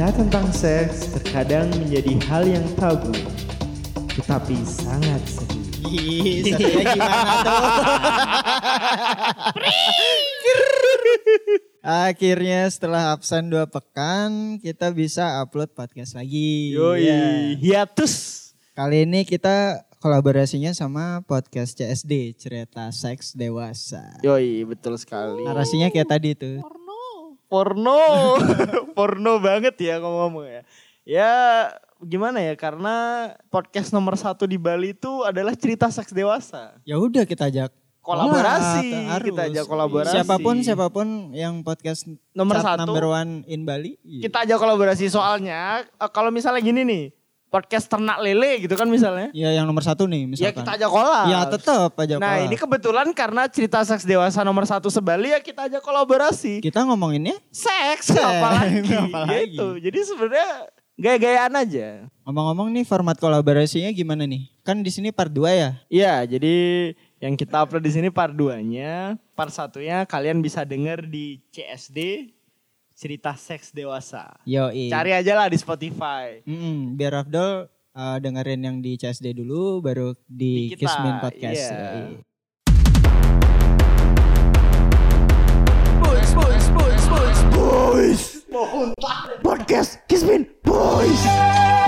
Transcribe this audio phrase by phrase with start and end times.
[0.00, 3.12] Cerita tentang seks terkadang menjadi hal yang tabu,
[4.16, 5.60] tetapi sangat seru.
[5.84, 7.60] Ih, gimana tuh?
[12.08, 16.72] Akhirnya setelah absen dua pekan, kita bisa upload podcast lagi.
[16.72, 17.20] Yoi, Ya.
[17.60, 18.56] hiatus.
[18.72, 24.16] Kali ini kita kolaborasinya sama podcast CSD, Cerita Seks Dewasa.
[24.24, 25.44] Yoi, betul sekali.
[25.44, 26.64] Narasinya kayak tadi tuh.
[27.50, 27.98] Porno,
[28.96, 30.62] porno banget ya ngomong-ngomong ya.
[31.02, 31.30] Ya
[31.98, 32.94] gimana ya karena
[33.50, 36.78] podcast nomor satu di Bali itu adalah cerita seks dewasa.
[36.86, 39.26] Ya udah kita ajak Kolaborasi, Wah, harus.
[39.28, 40.14] kita ajak kolaborasi.
[40.16, 42.88] Siapa pun siapa pun yang podcast Nomor satu.
[42.88, 44.00] number one in Bali.
[44.00, 44.24] iya.
[44.24, 47.04] Kita ajak kolaborasi soalnya eh, kalau misalnya gini nih
[47.50, 49.28] podcast ternak lele gitu kan misalnya.
[49.34, 50.62] Ya yang nomor satu nih Ya misalkan.
[50.62, 51.26] kita ajak kolab.
[51.26, 55.66] Ya tetap aja Nah ini kebetulan karena cerita seks dewasa nomor satu sebali ya kita
[55.66, 56.62] ajak kolaborasi.
[56.62, 59.52] kita ngomonginnya Seks, Seks, apalagi, apalagi.
[59.52, 59.66] gitu.
[59.82, 60.48] Jadi sebenarnya
[60.94, 61.88] gaya-gayaan aja.
[62.22, 64.46] ngomong-ngomong nih format kolaborasinya gimana nih?
[64.62, 65.70] Kan di sini part 2 ya.
[65.90, 66.54] Iya, jadi
[67.18, 72.30] yang kita upload di sini part 2-nya, part satunya kalian bisa denger di CSD
[73.00, 74.28] cerita seks dewasa.
[74.44, 76.44] Yo, Cari aja lah di Spotify.
[76.44, 77.64] Mm, biar Afdol
[77.96, 81.64] uh, dengerin yang di CSD dulu baru di, Di kita, Kismin Podcast.
[81.64, 81.80] iya.
[81.96, 82.20] Yoi.
[86.04, 88.22] Boys, boys, boys, boys, boys.
[89.40, 91.24] Podcast Kismin Boys.
[91.24, 91.79] Tapi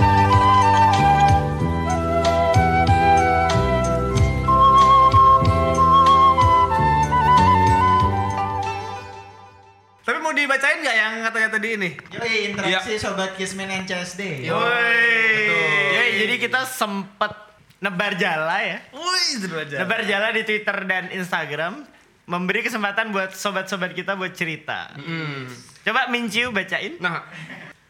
[10.33, 11.91] mau dibacain nggak yang katanya tadi ini?
[12.17, 14.49] Yoi, interaksi sobat Kismin and CSD.
[14.49, 17.37] Ya, jadi kita sempet
[17.85, 18.81] nebar jala ya.
[18.97, 19.45] Wih.
[19.77, 21.85] Nebar jala di Twitter dan Instagram.
[22.25, 24.97] Memberi kesempatan buat sobat-sobat kita buat cerita.
[25.85, 26.97] Coba Minciu bacain.
[26.97, 27.29] Nah,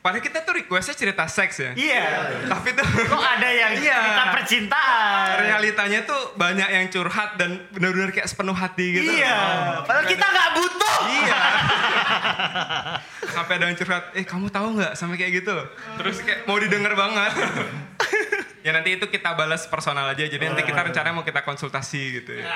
[0.03, 1.71] padahal kita tuh requestnya cerita seks ya.
[1.73, 2.05] Iya.
[2.45, 3.97] Tapi tuh Kok ada yang Iya.
[3.97, 5.27] cerita percintaan?
[5.41, 9.09] realitanya tuh banyak yang curhat dan benar-benar kayak sepenuh hati gitu.
[9.09, 9.39] Iya.
[9.83, 10.97] Padahal kita nggak butuh.
[11.09, 11.41] Iya.
[13.33, 15.65] Sampai ada yang curhat, eh kamu tahu nggak sampai kayak gitu loh.
[15.97, 17.33] Terus kayak mau didengar banget.
[18.63, 20.25] Ya nanti itu kita balas personal aja.
[20.25, 22.47] Jadi nanti kita rencananya mau kita konsultasi gitu ya.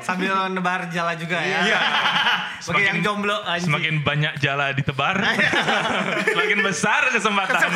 [0.00, 1.60] Sambil nebar jala juga ya.
[1.64, 1.78] Iya.
[2.72, 3.68] Bagi yang jomblo anjing.
[3.68, 5.16] Semakin banyak jala ditebar,
[6.32, 7.70] semakin besar kesempatan.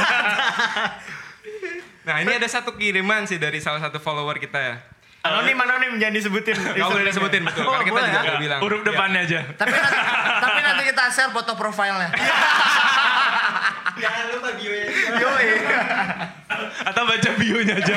[2.06, 4.76] Nah ini ada satu kiriman sih dari salah satu follower kita ya.
[5.26, 6.54] Anonim anonim jangan disebutin.
[6.54, 7.66] Gak boleh disebutin betul.
[7.66, 8.38] Oh, Karena kita boleh juga ya?
[8.38, 8.60] bilang.
[8.62, 9.40] Huruf depannya aja.
[9.58, 9.98] Tapi nanti,
[10.38, 12.08] tapi nanti kita share foto profilnya.
[13.96, 14.88] Jangan lupa bio-nya.
[15.16, 15.48] Yoi.
[16.84, 17.96] Atau baca bio-nya aja.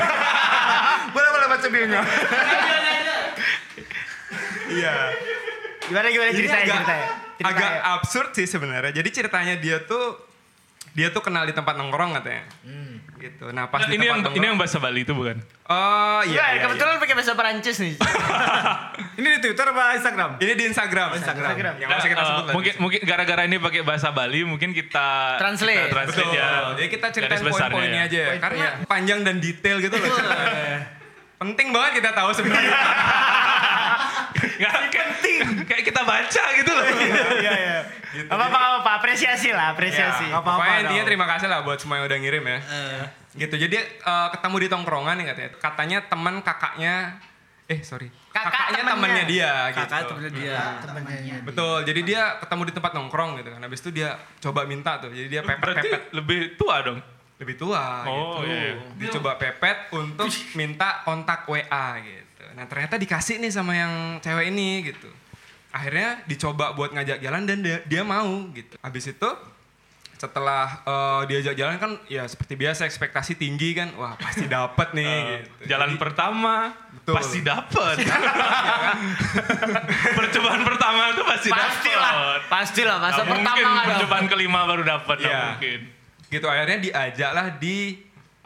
[1.12, 2.00] boleh boleh baca bio-nya.
[4.70, 4.94] Iya.
[5.90, 7.06] Gimana gimana ceritanya agak, ceritanya?
[7.36, 7.50] Ceritanya.
[7.50, 8.92] agak absurd sih sebenarnya.
[8.94, 10.16] Jadi ceritanya dia tuh
[10.94, 12.46] dia tuh kenal di tempat nongkrong katanya.
[13.20, 13.44] Gitu.
[13.52, 14.34] Nah pas di ini yang nongkrong.
[14.34, 15.36] ini yang bahasa Bali itu bukan?
[15.68, 16.32] Oh iya.
[16.32, 17.94] Iya, iya, kebetulan pakai bahasa Perancis nih.
[19.20, 20.30] Ini di Twitter apa Instagram?
[20.32, 20.42] iya.
[20.42, 21.08] Ini di Instagram.
[21.12, 21.76] Instagram.
[21.76, 22.54] Yang masih kita Nah, sebut eh, lah.
[22.56, 25.76] mungkin mungkin gara-gara ini pakai bahasa Bali, mungkin kita Translate.
[25.82, 26.40] kita translate Betul.
[26.40, 26.48] ya.
[26.72, 28.08] Jadi kita ceritain poin-poinnya ya.
[28.08, 28.22] aja.
[28.40, 30.08] Karena panjang dan detail gitu loh.
[31.38, 32.72] Penting banget kita tahu sebenarnya.
[34.60, 35.08] Nggak, kayak,
[35.66, 36.84] kayak kita baca gitu loh.
[37.40, 37.78] Iya iya.
[38.26, 40.26] Apa apa apa apresiasi lah apresiasi.
[40.26, 40.82] Ya, apa-apa Pokoknya dong.
[40.84, 42.58] intinya terima kasih lah buat semua yang udah ngirim ya.
[43.32, 43.54] Gitu.
[43.56, 45.50] Jadi eh, ketemu di tongkrongan nih katanya.
[45.56, 46.94] Katanya teman kakaknya
[47.66, 48.10] eh sorry.
[48.30, 48.92] Kakak kakaknya temennya.
[48.92, 50.10] temannya dia Kakak gitu.
[50.10, 51.38] temennya dia.
[51.40, 51.76] Betul.
[51.84, 53.60] Jadi dia ketemu di tempat nongkrong gitu kan.
[53.60, 54.08] Habis itu dia
[54.40, 55.10] coba minta tuh.
[55.10, 56.98] Jadi dia Berarti pepet-pepet lebih tua dong.
[57.40, 58.52] lebih tua Oh, gitu.
[58.52, 58.76] iya.
[58.98, 62.44] Dia coba pepet untuk minta kontak WA gitu.
[62.52, 65.08] Nah, ternyata dikasih nih sama yang cewek ini gitu.
[65.70, 68.74] Akhirnya dicoba buat ngajak jalan dan dia, dia mau gitu.
[68.76, 69.28] Habis itu
[70.16, 73.88] setelah eh, diajak jalan kan ya seperti biasa ekspektasi tinggi kan.
[73.94, 75.48] Wah, pasti dapet nih gitu.
[75.66, 77.12] Jalan pertama Betul.
[77.16, 77.94] pasti dapet.
[80.12, 81.96] percobaan pertama itu pasti Pasti dapet.
[81.96, 82.12] lah.
[82.46, 85.40] Pasti lah masa pertama mungkin percobaan kelima baru dapet, Iya.
[85.54, 85.80] mungkin.
[86.26, 87.76] gitu akhirnya diajaklah di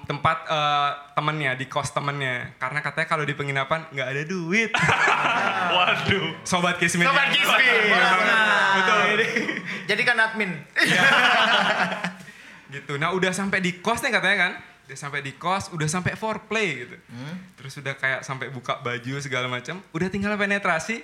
[0.04, 2.56] tempat eh, temennya di kos temennya.
[2.60, 4.70] Karena katanya kalau di penginapan nggak ada duit.
[5.74, 6.44] Waduh.
[6.44, 7.82] sobat kismin Sobat Kismin.
[8.78, 9.18] betul.
[9.84, 10.52] Jadi kan admin.
[12.74, 12.96] gitu.
[12.96, 14.52] Nah udah sampai di kos nih katanya kan.
[14.84, 16.96] Udah sampai di kos udah sampai foreplay gitu.
[17.56, 21.00] Terus udah kayak sampai buka baju segala macam udah tinggal penetrasi.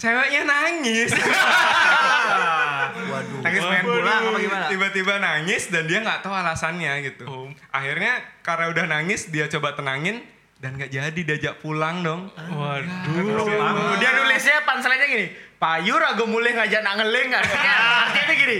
[0.00, 1.12] Ceweknya nangis.
[3.12, 3.44] Waduh.
[3.44, 4.66] Nangis pengen pulang apa gimana?
[4.72, 7.24] tiba-tiba nangis dan dia nggak tahu alasannya gitu.
[7.28, 7.39] Oh.
[7.68, 10.24] Akhirnya karena udah nangis dia coba tenangin
[10.56, 13.96] dan nggak jadi diajak pulang dong Waduh.
[13.96, 15.26] Dia nulisnya panselnya gini.
[15.56, 17.44] Payu ragu mulai ngajak nak ngeling kan.
[17.44, 18.58] Artinya gini.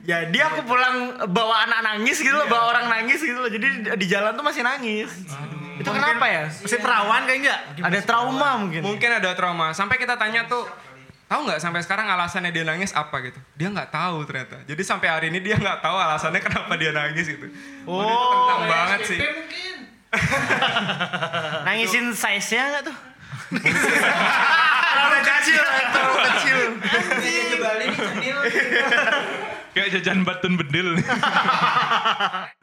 [0.00, 0.96] Jadi aku pulang
[1.26, 3.48] bawa anak nangis gitu loh, bawa orang nangis gitu loh.
[3.48, 5.10] Jadi di- jalan tuh masih nangis.
[5.76, 6.44] Itu kenapa ya?
[6.46, 7.60] Masih perawan kayak enggak?
[7.82, 8.80] Ada trauma mungkin.
[8.80, 9.72] Mungkin ada trauma.
[9.72, 10.62] Sampai kita tanya tuh,
[11.26, 13.38] tahu nggak sampai sekarang alasannya dia nangis apa gitu?
[13.58, 14.62] Dia nggak tahu ternyata.
[14.66, 17.46] Jadi sampai hari ini dia nggak tahu alasannya kenapa dia nangis gitu.
[17.86, 19.18] Oh, itu kentang banget sih.
[21.66, 22.96] Nangisin size-nya enggak tuh?
[24.96, 25.62] Terlalu kecil,
[25.92, 26.58] terlalu kecil.
[29.76, 30.96] Kayak jajan batun bedil.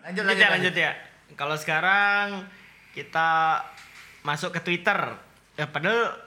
[0.01, 0.92] Lanjut, Lanjut ya, lanjut ya.
[1.38, 2.50] Kalau sekarang
[2.98, 3.62] kita
[4.25, 4.98] masuk ke Twitter.
[5.54, 6.18] Ya padahal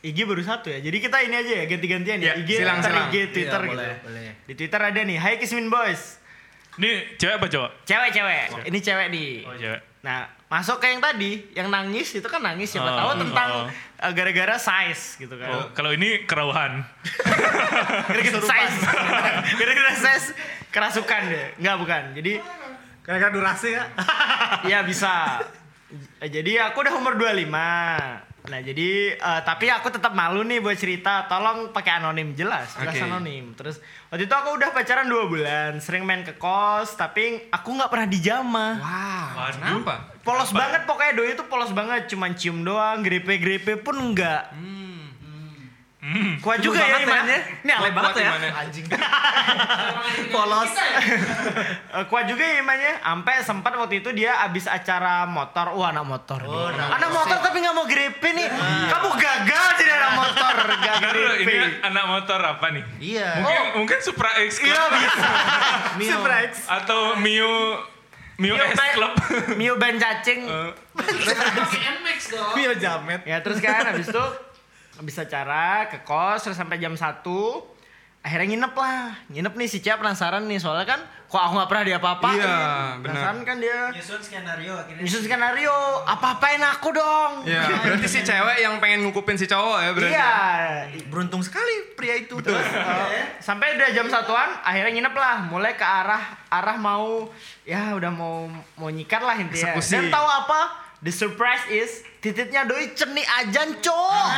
[0.00, 0.80] IG baru satu ya.
[0.80, 2.32] Jadi kita ini aja ya, ganti-gantian ya.
[2.40, 3.08] IG, silang, ntar silang.
[3.12, 3.76] IG, Twitter Iya, gitu.
[3.76, 4.22] boleh, boleh.
[4.48, 6.16] Di Twitter ada nih, Hai Kismin Boys.
[6.80, 7.70] Ini cewek apa cowok?
[7.84, 8.44] Cewek-cewek.
[8.64, 9.30] Ini cewek nih.
[9.44, 9.80] Oh cewek.
[10.00, 14.00] Nah, masuk ke yang tadi, yang nangis itu kan nangis siapa Oh, tahu tentang oh.
[14.00, 15.48] eh, gara-gara size gitu kan.
[15.52, 16.80] Oh, kalau ini kerauhan.
[18.08, 18.76] Gara-gara size.
[19.60, 20.26] gara-gara size
[20.72, 21.46] kerasukan dia.
[21.60, 22.02] Enggak bukan.
[22.16, 22.32] Jadi
[23.00, 23.84] Kira-kira durasi ya?
[24.70, 25.40] Iya bisa.
[26.22, 28.29] Eh, Jadi aku udah umur 25.
[28.48, 31.28] Nah jadi eh, tapi aku tetap malu nih buat cerita.
[31.28, 33.04] Tolong pakai anonim jelas, jelas Oke.
[33.04, 33.52] anonim.
[33.52, 37.90] Terus waktu itu aku udah pacaran dua bulan, sering main ke kos, tapi aku nggak
[37.92, 38.74] pernah dijamah.
[38.80, 39.94] Wow, kenapa?
[40.24, 44.52] Polos banget pokoknya doi itu polos banget, cuman cium doang, grepe-grepe pun enggak.
[44.52, 44.89] Hmm.
[46.40, 47.60] Kuat juga ya imannya.
[47.60, 48.30] Ini aneh banget ya.
[48.56, 48.84] Anjing.
[50.32, 50.72] Polos.
[51.90, 53.02] Eh, kuat juga ya imannya.
[53.02, 55.74] Sampai sempat waktu itu dia abis acara motor.
[55.76, 56.38] Wah anak motor.
[56.40, 56.48] nih.
[56.48, 58.46] Oh, anak anak motor tapi nggak mau grepe nih.
[58.88, 60.54] Kamu gagal jadi anak motor.
[60.86, 61.82] Gak dulu, ini grepe.
[61.84, 62.84] anak motor apa nih?
[63.02, 63.28] Iya.
[63.42, 65.28] Mungkin mungkin Supra X Club Iya bisa.
[65.98, 66.18] Mio.
[66.70, 67.52] atau Mio
[68.40, 69.12] Mio, Mio S Club.
[69.60, 70.40] Mio ban cacing.
[70.48, 70.70] Eh,
[72.56, 73.20] Mio jamet.
[73.26, 74.24] Ya terus kan habis itu
[75.00, 77.24] habis acara ke kos terus sampai jam 1
[78.20, 81.84] akhirnya nginep lah nginep nih si Cia penasaran nih soalnya kan kok aku nggak pernah
[81.86, 83.00] diapa-apain Iya, benar.
[83.00, 85.00] penasaran kan dia Nyusun skenario akhirnya.
[85.00, 89.90] nyusun skenario apa-apain aku dong Ya, berarti si cewek yang pengen ngukupin si cowok ya
[89.90, 90.12] berarti.
[90.12, 90.32] iya
[91.08, 92.36] Beruntung sekali pria itu.
[92.36, 97.24] Terus eh, sampai udah jam satuan akhirnya nginep lah mulai ke arah arah mau
[97.62, 98.44] ya udah mau
[98.76, 99.96] mau nyikat lah intinya Eksekusi.
[99.96, 100.60] dan tahu apa
[101.00, 104.28] the surprise is titiknya doi ceni ajan cok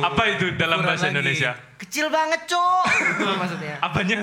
[0.00, 1.14] apa itu dalam Kurang bahasa lagi.
[1.14, 1.50] Indonesia?
[1.78, 2.84] kecil banget cok
[3.14, 4.18] itu maksudnya Apanya?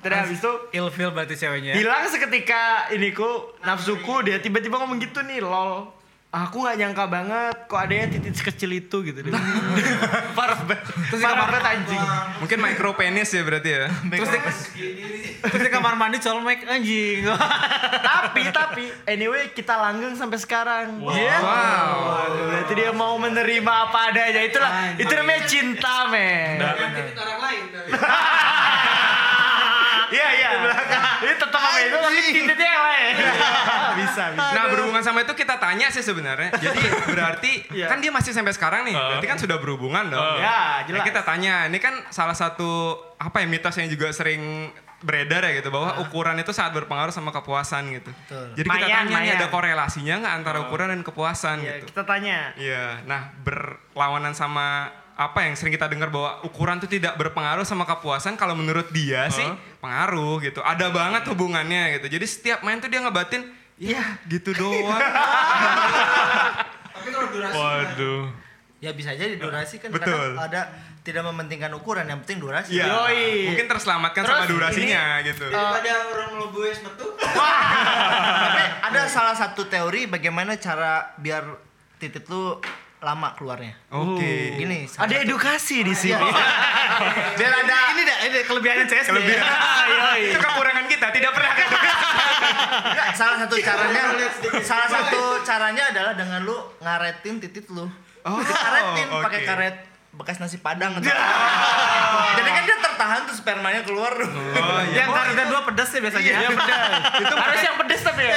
[0.00, 1.72] terus habis itu Ilfil berarti ceweknya.
[1.74, 3.28] hilang seketika iniku
[3.60, 5.92] nafsuku dia tiba-tiba ngomong gitu nih lol
[6.30, 9.42] aku nggak nyangka banget kok ada yang titik sekecil itu gitu bilang.
[10.38, 10.86] parah banget.
[11.18, 11.98] Parah banget anjing.
[12.38, 13.90] Mungkin micro penis ya berarti ya.
[13.90, 14.38] Terus di,
[15.42, 17.26] terus di kamar mandi colmek anjing.
[18.06, 21.02] tapi tapi anyway kita langgeng sampai sekarang.
[21.02, 21.36] Iya.
[21.42, 21.98] Wow.
[21.98, 24.46] Waduh, berarti dia mau menerima apa adanya.
[24.46, 24.70] Itulah
[25.02, 26.62] itu namanya cinta men
[30.20, 30.48] Iya iya.
[31.20, 33.14] Ini tetap apa itu tapi titiknya yang lain.
[33.96, 34.52] bisa bisa.
[34.52, 36.52] Nah berhubungan sama itu kita tanya sih sebenarnya.
[36.54, 37.86] Jadi berarti Iya.
[37.86, 38.94] kan dia masih sampai sekarang nih.
[38.94, 40.20] Berarti kan sudah berhubungan dong.
[40.36, 41.00] Ya, jelas.
[41.00, 41.54] Nah, kita tanya.
[41.66, 42.70] Ini kan salah satu
[43.16, 44.68] apa ya mitos yang juga sering
[45.00, 48.12] beredar ya gitu bahwa ukuran itu sangat berpengaruh sama kepuasan gitu.
[48.52, 49.40] Jadi kita Mayan, tanya nih mayan.
[49.40, 51.86] ada korelasinya nggak antara ukuran dan kepuasan Iya, gitu.
[51.88, 52.38] kita tanya.
[52.52, 52.84] Iya.
[53.08, 58.40] Nah berlawanan sama apa yang sering kita dengar bahwa ukuran itu tidak berpengaruh sama kepuasan
[58.40, 59.44] kalau menurut dia sih
[59.84, 60.64] pengaruh gitu.
[60.64, 62.16] Ada banget hubungannya gitu.
[62.16, 63.44] Jadi setiap main tuh dia ngebatin
[63.76, 64.96] ya gitu doang.
[67.60, 68.32] Waduh.
[68.80, 70.08] Ya bisa jadi durasi kan Betul.
[70.08, 70.72] kadang ada
[71.04, 72.80] tidak mementingkan ukuran, yang penting durasi.
[72.80, 72.88] Iya.
[72.88, 73.52] Yoi.
[73.52, 75.52] Mungkin terselamatkan Terus sama durasinya gitu.
[75.52, 77.12] Daripada orang melebu es metu.
[78.48, 81.44] Tapi ada salah satu teori bagaimana cara biar
[82.00, 82.56] titik lu
[83.00, 83.72] lama keluarnya.
[83.88, 84.60] Oke.
[84.60, 86.20] Gini, salah Ada edukasi di sini.
[87.40, 89.08] biar ada ini dah, ini kelebihannya CSD.
[89.08, 89.44] Kelebihan.
[90.28, 91.68] Itu kekurangan kita, tidak pernah kan.
[92.80, 94.02] Enggak, salah satu caranya
[94.60, 97.88] salah satu caranya adalah dengan lu ngaretin titik lu.
[98.20, 99.24] Oh, Dikaretin oke.
[99.24, 99.76] pakai karet
[100.10, 101.08] bekas nasi padang gitu.
[102.38, 104.12] Jadi kan dia tertahan tuh spermanya keluar.
[104.12, 105.06] Oh iya.
[105.06, 106.32] Yang karetnya dua pedas sih biasanya.
[106.36, 106.82] Iya pedas.
[107.16, 108.36] Itu harus yang pedas tapi ya.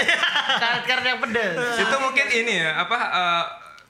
[0.56, 1.56] Karet-karet yang pedas.
[1.84, 3.44] Itu mungkin ini ya, apa eh,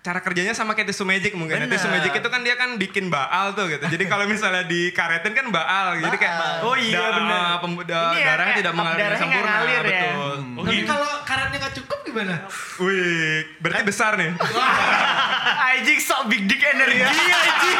[0.04, 1.56] cara kerjanya sama kayak tisu magic mungkin.
[1.56, 1.64] ya.
[1.64, 1.72] Bener.
[1.74, 3.88] Tisu magic itu kan dia kan bikin baal tuh gitu.
[3.88, 5.96] Jadi kalau misalnya dikaretin kan baal.
[5.96, 6.58] Jadi kayak Baal.
[6.62, 9.48] Oh iya, da- eh, pem- da- ya, darahnya kayak tidak mengalir sempurna.
[9.50, 10.04] ngalir ya.
[10.04, 10.36] betul.
[10.54, 10.86] Oh, Tapi gini.
[10.86, 12.36] kalau karetnya nggak cukup gimana?
[12.78, 14.32] Wih, berarti besar nih.
[15.72, 17.80] Anjing sok big dick energi anjing.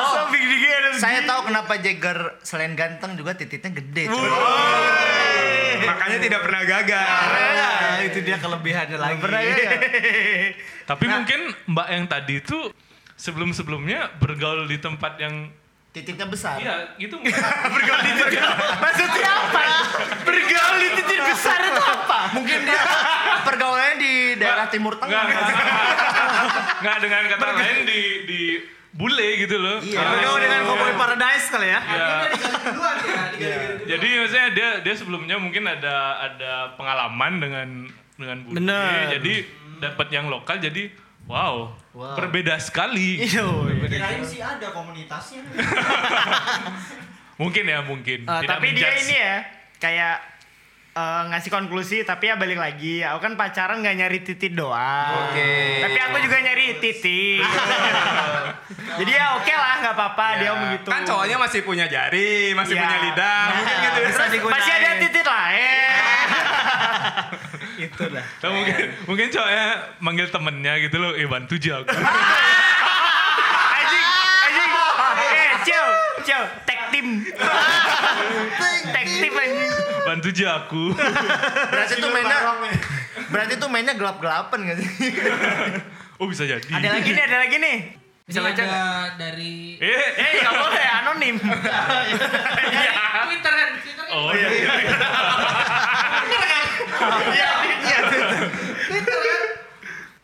[0.10, 0.98] Sok big dick energi.
[0.98, 4.08] Saya tahu kenapa Jagger selain ganteng juga titiknya gede.
[5.80, 7.04] Makanya tidak pernah gagal.
[7.04, 9.20] Nah, itu dia kelebihannya lagi.
[9.20, 9.54] Pernah ya?
[10.86, 12.58] Tapi mungkin Mbak yang tadi itu
[13.20, 15.52] sebelum-sebelumnya bergaul di tempat yang
[15.90, 16.56] titiknya besar.
[16.62, 17.18] Iya, gitu.
[17.74, 18.40] Bergaul di titik.
[18.84, 19.62] Maksudnya apa?
[20.22, 22.18] Bergaul di titik besar itu apa?
[22.32, 22.82] Mungkin dia
[23.42, 25.68] pergaulannya di daerah Timur Enggak, Tengah.
[26.80, 28.40] enggak dengan kata lain di di
[28.94, 29.78] bule gitu loh.
[29.82, 29.98] Iya.
[29.98, 31.80] Bergaul dengan Cowboy Paradise kali ya.
[31.82, 32.06] Ya.
[33.96, 37.68] Jadi maksudnya dia dia sebelumnya mungkin ada ada pengalaman dengan
[38.14, 38.54] dengan bule.
[38.62, 39.18] Bener.
[39.18, 39.34] Jadi
[39.80, 40.92] dapat yang lokal jadi
[41.24, 42.14] wow, Wow.
[42.14, 43.18] berbeda sekali.
[43.26, 43.44] Iya.
[43.82, 45.42] Kirain sih ada komunitasnya.
[47.40, 48.28] Mungkin ya mungkin.
[48.28, 49.36] Tidak tapi dia ini ya
[49.80, 50.16] kayak
[50.92, 55.80] eh, ngasih konklusi tapi ya balik lagi aku kan pacaran nggak nyari titik doang Oke.
[55.80, 57.40] tapi aku juga nyari titik
[59.00, 62.82] jadi ya oke lah nggak apa-apa dia begitu Kan cowoknya masih punya jari, masih Iya.
[62.84, 63.44] punya lidah.
[63.56, 64.00] Mungkin gitu.
[64.52, 65.88] Masih ada titik lain
[67.80, 68.24] Itu dah.
[68.40, 68.76] Atau mungkin
[69.08, 69.66] mungkin cowoknya
[70.04, 71.88] manggil temennya gitu loh, eh bantu jago.
[73.80, 74.06] anjing
[74.44, 74.72] anjing
[75.24, 75.88] eh ciao
[76.26, 77.24] ciao tag team
[78.92, 79.72] tag team anjing
[80.04, 80.84] bantu jago.
[81.72, 82.38] Berarti tuh mainnya
[83.30, 84.88] Berarti tuh mainnya gelap-gelapan gak sih?
[86.20, 86.68] Oh bisa jadi.
[86.68, 87.78] ada lagi nih ada lagi nih
[88.30, 88.82] bisa baca ada
[89.18, 91.34] dari Eh, eh nggak boleh anonim
[93.26, 94.14] Twitter kan, Twitter kan.
[94.14, 94.48] oh iya.
[94.54, 94.70] iya.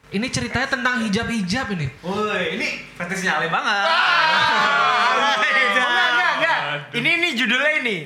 [0.06, 1.90] Ini ceritanya tentang hijab-hijab ini.
[2.00, 3.84] Woi, ini fetishnya Ale banget.
[3.84, 6.58] Oh, enggak, enggak, enggak.
[6.94, 7.96] Ini ini judulnya ini.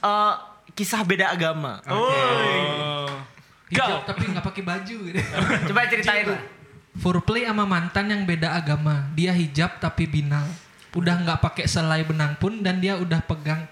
[0.00, 0.34] Eh,
[0.72, 1.84] kisah beda agama.
[1.86, 3.06] Oh.
[3.70, 5.20] Hijab tapi nggak pakai baju gitu.
[5.70, 6.42] Coba ceritain lah.
[6.98, 9.06] Foreplay sama mantan yang beda agama.
[9.14, 10.42] Dia hijab tapi binal.
[10.90, 13.62] Udah nggak pakai selai benang pun dan dia udah pegang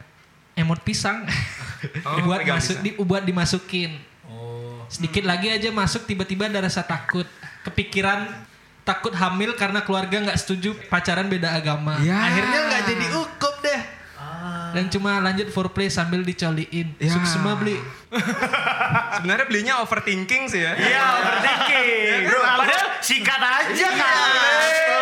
[0.54, 1.26] emot pisang.
[2.28, 3.99] buat pegang masuk di, buat dimasukin.
[4.88, 7.28] Sedikit lagi aja masuk tiba-tiba ada rasa takut.
[7.64, 8.25] Kepikiran
[8.88, 12.00] takut hamil karena keluarga nggak setuju pacaran beda agama.
[12.00, 13.80] Akhirnya nggak jadi ukup deh.
[14.68, 16.92] Dan cuma lanjut foreplay sambil dicoliin.
[17.00, 17.80] Suksma beli.
[19.16, 20.76] Sebenarnya belinya overthinking sih ya.
[20.76, 22.21] Iya, overthinking.
[22.28, 24.14] Padahal sikat aja kan.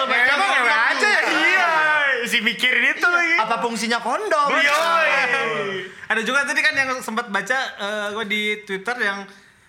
[0.07, 1.23] Mereka Emang ngewe ngewe aja ya?
[1.27, 1.71] Iya,
[2.31, 3.35] si mikirin itu lagi.
[3.43, 4.55] Apa fungsinya kondom?
[4.55, 5.91] Yoi.
[6.07, 9.27] Ada juga tadi kan yang sempat baca eh, gue di Twitter yang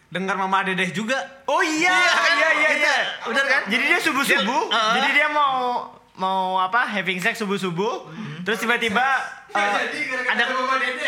[0.07, 1.19] dengar Mama Dedeh juga.
[1.45, 1.91] Oh iya,
[2.31, 2.95] iya, iya, iya.
[3.27, 3.61] Bener kan?
[3.67, 4.93] Jadi dia subuh-subuh, Dia- uh.
[4.95, 5.55] jadi dia mau
[6.17, 8.09] mau apa having sex subuh-subuh,
[8.41, 9.05] terus tiba-tiba
[9.53, 10.43] uh, ada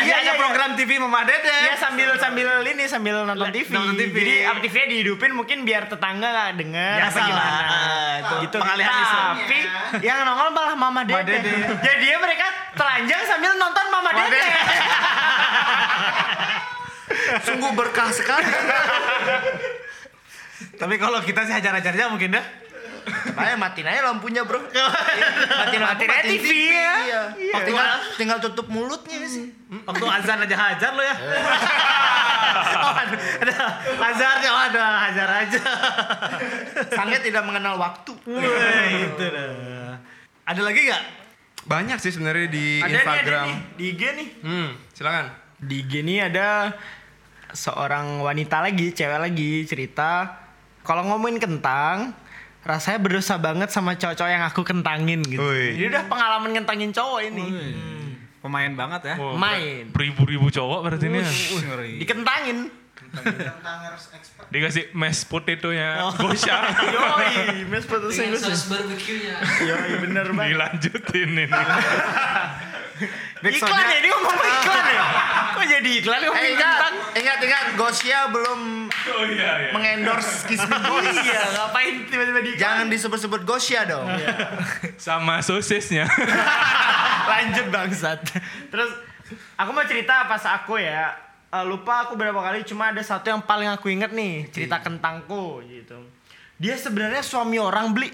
[0.00, 1.66] Iya, ada iya, program TV Mama Dedeh.
[1.66, 3.68] Iya sambil sambil ini sambil nonton TV.
[3.74, 4.14] Nonton TV.
[4.14, 7.58] Jadi aktifnya dihidupin mungkin biar tetangga nggak dengar Biasa apa gimana.
[8.20, 8.56] Itu gitu.
[8.62, 8.94] Pengalihan.
[8.94, 9.58] Tapi
[10.04, 11.42] yang nongol malah Mama Dede.
[11.42, 11.74] Dede.
[11.82, 12.46] Jadi mereka
[12.78, 14.40] telanjang sambil nonton Mama, Dede.
[17.46, 18.50] Sungguh berkah sekali.
[20.76, 22.44] Tapi kalau kita sih hajar-hajar aja mungkin dah.
[23.40, 24.60] Ayo matiin aja lampunya bro.
[25.60, 26.68] matiin lampu, Matiin TV, TV.
[26.68, 26.96] ya.
[27.00, 27.22] Iya.
[27.56, 27.86] Oh, tinggal,
[28.20, 29.48] tinggal tutup mulutnya sih.
[29.88, 31.16] Waktu azan aja hajar lo ya.
[32.84, 33.56] oh, ada, ada
[34.12, 35.60] azarnya, oh, ada hajar aja.
[36.92, 38.12] Sange tidak mengenal waktu.
[38.28, 39.96] Wih, itu dah.
[40.44, 41.02] Ada lagi nggak?
[41.64, 43.46] Banyak sih sebenarnya di Ada nih, ada Instagram.
[43.46, 44.28] nih di IG nih.
[44.44, 45.26] Hmm, silakan.
[45.60, 46.48] Di IG nih ada
[47.52, 50.38] seorang wanita lagi, cewek lagi cerita
[50.80, 52.14] kalau ngomongin kentang
[52.60, 55.40] rasanya berdosa banget sama cowok-cowok yang aku kentangin gitu.
[55.40, 57.44] Jadi udah pengalaman ngentangin cowok ini.
[58.40, 59.14] Pemain banget ya.
[59.20, 59.92] Oh, Main.
[59.92, 61.20] Beribu-ribu cowok berarti ini.
[61.20, 61.30] ya.
[62.00, 62.58] Dikentangin.
[64.50, 66.12] Dikasih mashed potato-nya Oh.
[66.14, 66.56] Gosha.
[66.94, 69.34] Yoi, mes putusnya Dengan gue saus barbecue-nya.
[69.62, 70.50] Yoi, bener banget.
[70.56, 71.44] Dilanjutin ini.
[73.56, 75.02] Iklan ya, ini ngomong iklan ya?
[75.56, 79.70] Kok jadi iklan Eh, ngomongin ingat, ingat, ingat, Gosia belum Oh iya iya.
[79.72, 81.16] mengendorse Kiss Me Boys.
[81.16, 84.04] Iya, ngapain tiba-tiba di Jangan disebut-sebut Gosia dong.
[85.00, 86.04] Sama sosisnya.
[87.32, 88.20] Lanjut bangsat.
[88.68, 88.90] Terus
[89.56, 91.16] aku mau cerita pas aku ya.
[91.50, 95.64] eh, lupa aku berapa kali cuma ada satu yang paling aku inget nih cerita kentangku
[95.66, 95.98] gitu.
[96.60, 98.12] Dia sebenarnya suami orang beli.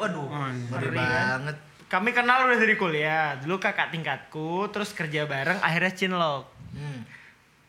[0.00, 0.26] Waduh,
[0.72, 1.67] ngeri banget.
[1.88, 3.40] Kami kenal udah dari kuliah.
[3.40, 6.44] Dulu kakak tingkatku, terus kerja bareng akhirnya cinlok.
[6.76, 7.08] Hmm.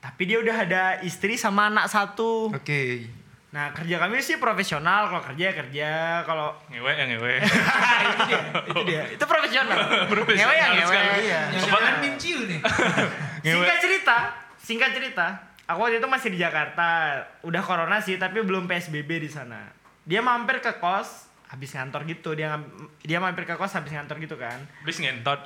[0.04, 2.52] Tapi dia udah ada istri sama anak satu.
[2.52, 3.08] Oke.
[3.50, 5.08] Nah kerja kami sih profesional.
[5.08, 5.92] Kalau kerja ya kerja.
[6.28, 7.34] Kalau ngewe ya ngewe.
[8.12, 9.04] itu dia, itu dia.
[9.16, 9.78] Itu profesional.
[10.12, 11.00] Profesional Ngewe ya ngewe.
[11.24, 11.42] Iya.
[11.56, 12.60] Yang jangan minciu nih.
[13.56, 14.18] Singkat cerita,
[14.60, 15.28] singkat cerita.
[15.70, 17.22] Aku waktu itu masih di Jakarta.
[17.46, 19.70] Udah corona sih, tapi belum PSBB di sana.
[20.04, 22.29] Dia mampir ke kos, habis ngantor gitu.
[22.32, 22.70] Dia ngam-
[23.01, 24.62] dia mampir ke kos habis ngantor gitu kan.
[24.79, 25.41] Habis ngentot.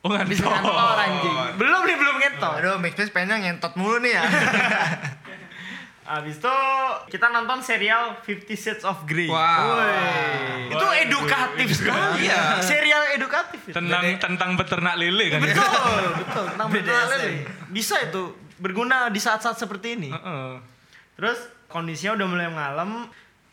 [0.00, 0.64] Oh Habis ngentot.
[0.64, 1.36] ngantor anjing.
[1.56, 2.54] Belum nih, belum ngentor.
[2.56, 4.24] Aduh, Mix Mix pengennya ngentot mulu nih ya.
[6.10, 6.56] Habis itu
[7.06, 9.30] kita nonton serial Fifty Shades of Grey.
[9.30, 9.78] Wow.
[9.78, 10.66] Woi.
[10.66, 12.26] Itu edukatif sekali.
[12.26, 12.58] Iya.
[12.58, 13.76] Serial edukatif itu.
[13.76, 15.38] Tentang tentang peternak lele kan.
[15.38, 16.44] Betul, betul.
[16.50, 17.46] Tentang betul lele.
[17.70, 18.22] Bisa itu
[18.58, 20.10] berguna di saat-saat seperti ini.
[20.10, 20.50] Heeh.
[21.14, 21.38] Terus
[21.70, 23.06] kondisinya udah mulai malam,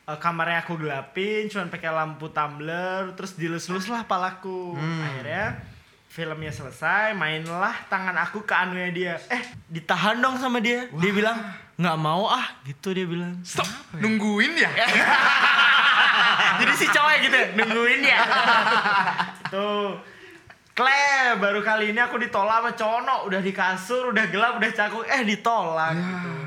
[0.07, 4.73] eh, kamarnya aku gelapin, cuman pakai lampu tumbler, terus dilus-lus lah palaku.
[4.79, 5.59] Akhirnya
[6.07, 9.15] filmnya selesai, mainlah tangan aku ke anunya dia.
[9.27, 10.87] Eh, ditahan dong sama dia.
[10.95, 11.37] Dia bilang
[11.77, 13.37] nggak mau ah, gitu dia bilang.
[13.43, 13.67] Stop.
[13.99, 14.71] Nungguin ya?
[16.63, 18.19] Jadi si cowok gitu ya, nungguin ya.
[19.53, 19.93] Tuh.
[20.77, 25.01] Kle, baru kali ini aku ditolak sama cowok, udah di kasur, udah gelap, udah cakung,
[25.09, 26.46] eh ditolak gitu.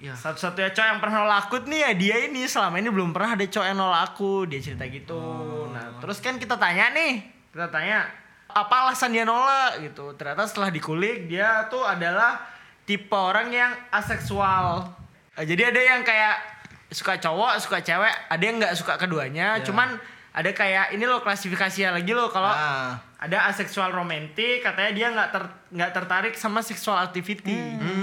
[0.00, 0.16] Ya.
[0.16, 3.44] Satu-satunya cowok yang pernah nolak aku nih ya dia ini selama ini belum pernah ada
[3.44, 5.20] cowok yang nolak aku dia cerita gitu.
[5.68, 7.20] Nah terus kan kita tanya nih,
[7.52, 8.08] kita tanya
[8.48, 10.16] apa alasan dia nolak gitu.
[10.16, 12.40] Ternyata setelah dikulik dia tuh adalah
[12.88, 14.88] tipe orang yang aseksual.
[15.36, 16.36] Eh, Jadi ada yang kayak
[16.90, 19.60] suka cowok, suka cewek, ada yang nggak suka keduanya.
[19.62, 20.00] Cuman
[20.32, 22.96] ada kayak ini loh klasifikasinya lagi loh kalau Ah.
[23.20, 25.44] Ada aseksual romantik katanya dia nggak ter
[25.76, 27.52] nggak tertarik sama sexual activity.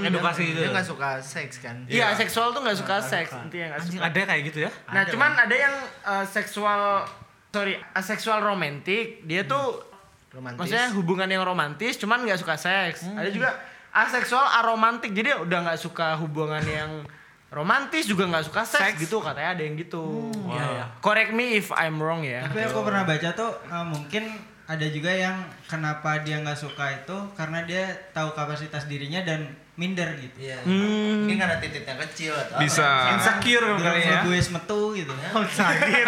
[0.06, 0.62] Edukasi gitu.
[0.62, 1.90] Dia nggak suka seks kan?
[1.90, 4.06] Iya, seksual tuh nggak suka seks, intinya nggak Anjing suka.
[4.14, 4.72] ada kayak gitu ya?
[4.94, 7.10] Nah, cuman ada yang uh, seksual
[7.50, 9.82] sorry, aseksual romantik, dia tuh
[10.30, 10.60] Romantis.
[10.62, 13.10] maksudnya hubungan yang romantis, cuman nggak suka seks.
[13.10, 13.50] Ada juga
[13.90, 17.02] aseksual aromantik, jadi udah nggak suka hubungan yang
[17.50, 20.30] romantis juga nggak suka seks, gitu katanya ada yang gitu.
[20.46, 20.86] Iya, iya.
[21.02, 22.46] Correct me if I'm wrong ya.
[22.46, 24.24] Tapi aku pernah baca tuh eh, mungkin
[24.68, 29.48] ada juga yang kenapa dia nggak suka itu karena dia tahu kapasitas dirinya dan
[29.80, 30.44] minder gitu.
[30.44, 30.60] Iya.
[30.68, 31.24] Hmm.
[31.24, 32.84] Mungkin karena titiknya kecil atau Bisa.
[32.84, 33.16] apa.
[33.16, 34.20] Insecure Bilang kali ya.
[34.28, 35.14] gue metu gitu.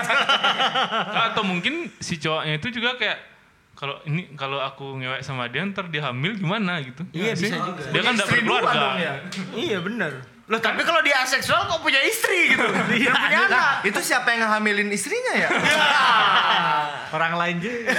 [1.29, 3.19] Atau mungkin si cowoknya itu juga kayak
[3.79, 7.07] kalau ini kalau aku ngewek sama dia ntar dia hamil gimana gitu.
[7.15, 7.47] Iya, sih?
[7.47, 7.79] bisa juga.
[7.95, 8.75] Dia kan berkeluarga.
[8.75, 9.13] dong ya.
[9.55, 10.13] Iya bener.
[10.49, 12.65] Loh tapi kalau dia aseksual kok punya istri gitu?
[12.97, 13.53] Dia punya anak.
[13.53, 15.49] Nah, itu siapa yang ngehamilin istrinya ya?
[17.15, 17.93] Orang lain juga.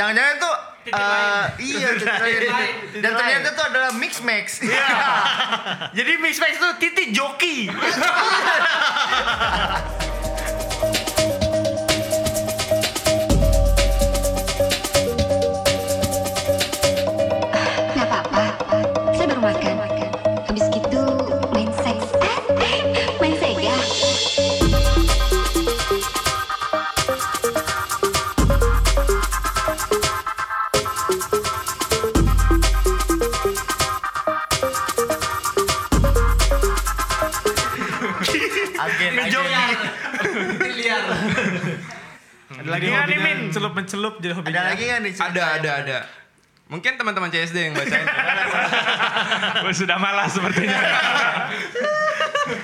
[0.00, 0.54] Jangan-jangan tuh
[0.86, 2.76] eh, iya titik lain.
[3.04, 4.64] dan ternyata tuh adalah mix max.
[4.64, 4.88] Iya.
[5.92, 7.68] Jadi mix max itu titik joki.
[42.76, 43.38] Lagi nggak nih Min?
[43.48, 44.46] Celup mencelup jadi hobi.
[44.52, 45.12] Ada lagi nggak nih?
[45.16, 45.98] Ada, ada, ada.
[46.66, 48.06] Mungkin teman-teman CSD yang bacain.
[49.64, 50.78] Gua sudah malas sepertinya.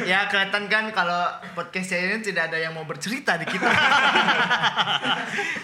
[0.06, 1.26] Ya kelihatan kan kalau
[1.58, 3.66] podcast saya ini tidak ada yang mau bercerita di kita.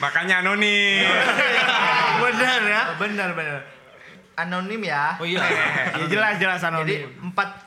[0.02, 1.06] Makanya anonim.
[2.18, 2.82] benar ya?
[2.98, 3.62] Benar benar.
[4.34, 5.14] Anonim ya.
[5.22, 5.38] Oh iya.
[5.94, 7.30] Ya jelas jelas Jadi anonim.
[7.30, 7.62] empat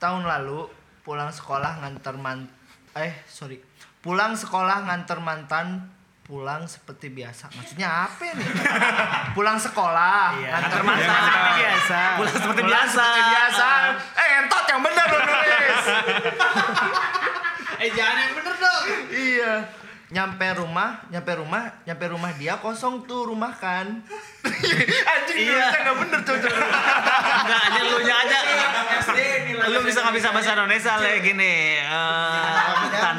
[0.00, 0.72] tahun lalu
[1.04, 2.48] pulang sekolah nganter man
[2.96, 3.60] eh sorry
[4.00, 5.92] pulang sekolah nganter mantan
[6.30, 8.46] pulang seperti biasa maksudnya apa nih
[9.34, 12.00] pulang sekolah Iya, nganter nganter mantan seperti biasa.
[12.14, 13.02] Pulang seperti Pulang biasa.
[13.02, 13.66] seperti biasa
[14.14, 15.84] eh entot yang benar dong nulis
[17.76, 18.82] Eh jangan yang bener dong.
[19.10, 19.54] iya
[20.10, 24.02] nyampe rumah nyampe rumah nyampe rumah dia kosong tuh rumah kan
[24.42, 25.54] anjing Iya.
[25.56, 28.38] nulisnya nggak bener tuh Enggak, aja lu aja.
[29.66, 31.78] Lu bisa nggak bisa bahasa Indonesia lah gini.
[31.78, 32.49] Eh,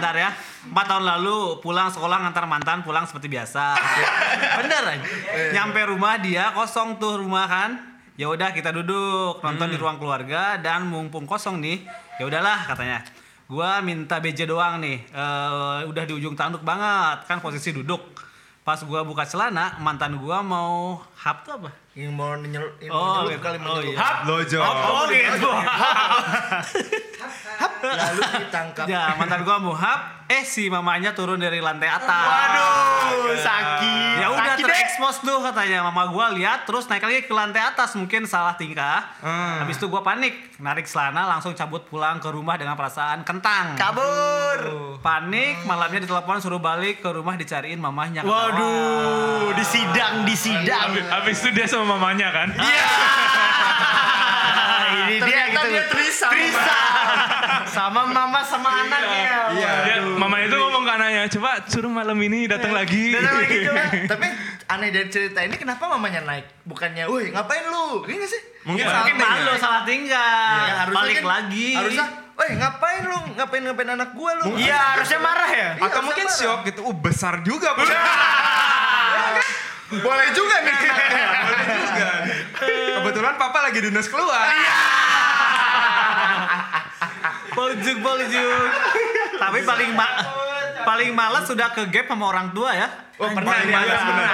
[0.01, 0.33] standar ya.
[0.65, 3.77] Empat tahun lalu pulang sekolah ngantar mantan pulang seperti biasa.
[4.65, 5.05] Bener aja.
[5.53, 7.77] Nyampe rumah dia kosong tuh rumah kan.
[8.17, 11.85] Ya udah kita duduk nonton di ruang keluarga dan mumpung kosong nih.
[12.17, 13.05] Ya udahlah katanya.
[13.45, 15.05] Gua minta BJ doang nih.
[15.05, 18.01] Eh, udah di ujung tanduk banget kan posisi duduk.
[18.65, 21.69] Pas gua buka celana, mantan gua mau hap tuh apa?
[21.91, 23.91] Yang mau nyel, yang Oh, mau nyelup kali Oh, menyelup.
[23.91, 24.09] iya.
[24.23, 24.59] Lojo.
[24.59, 25.51] Oh gitu.
[27.81, 32.07] lalu ditangkap Ya, mantan gua mau hap, eh si mamanya turun dari lantai atas.
[32.23, 34.15] Waduh, sakit.
[34.17, 38.23] Ya udah terekspos tuh katanya mama gua lihat terus naik lagi ke lantai atas mungkin
[38.23, 39.01] salah tingkah.
[39.59, 43.75] Habis itu gua panik, narik celana langsung cabut pulang ke rumah dengan perasaan kentang.
[43.75, 44.59] Kabur.
[45.01, 48.21] Panik, malamnya ditelepon suruh balik ke rumah dicariin mamahnya.
[48.21, 50.93] Waduh, di sidang, di sidang.
[50.93, 52.47] Habis, habis itu dia sama mamanya kan.
[52.53, 52.69] Ah,
[55.01, 55.67] ini dia ternyata gitu.
[55.67, 57.65] dia trisam Trisam.
[57.65, 59.49] sama mama sama anaknya.
[59.51, 59.71] Iya.
[59.81, 63.11] Dia, mama itu ngomong ke anaknya, coba suruh malam ini datang lagi.
[63.11, 64.27] Dan lagi coba tapi
[64.67, 68.85] aneh dari cerita ini kenapa mamanya naik bukannya woi ngapain lu ini gak sih Mungkin
[68.85, 69.57] Ya, mungkin malu ya.
[69.57, 70.55] salah tinggal.
[70.61, 71.67] Ya, balik kan- lagi.
[71.73, 75.69] harusnya woi ngapain lu ngapain ngapain anak gua lu Iya, harusnya marah ya.
[75.75, 76.79] Iya, Atau mungkin shock gitu.
[76.83, 77.73] Uh besar juga.
[77.75, 77.89] Bos.
[79.91, 80.77] Boleh juga nih.
[83.21, 84.49] Kebetulan papa lagi dinas keluar.
[87.53, 88.65] Poljuk, poljuk.
[89.37, 90.09] Tapi paling ma
[90.81, 92.89] paling males sudah ke gap sama orang tua ya.
[93.21, 93.99] Oh, pernah Paling ya, ya.
[94.09, 94.25] bener.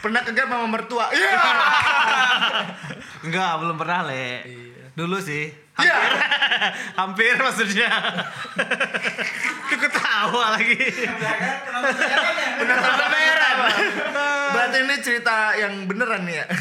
[0.00, 1.12] Pernah kegap sama mertua.
[1.12, 1.36] Iya.
[3.28, 4.40] Enggak, belum pernah, Le.
[4.96, 5.52] Dulu sih.
[5.84, 5.96] Iya.
[6.96, 7.92] Hampir maksudnya.
[9.68, 10.80] Ikut tawa lagi.
[13.52, 14.48] Beneran.
[14.50, 16.46] Berarti ini cerita yang beneran nih ya.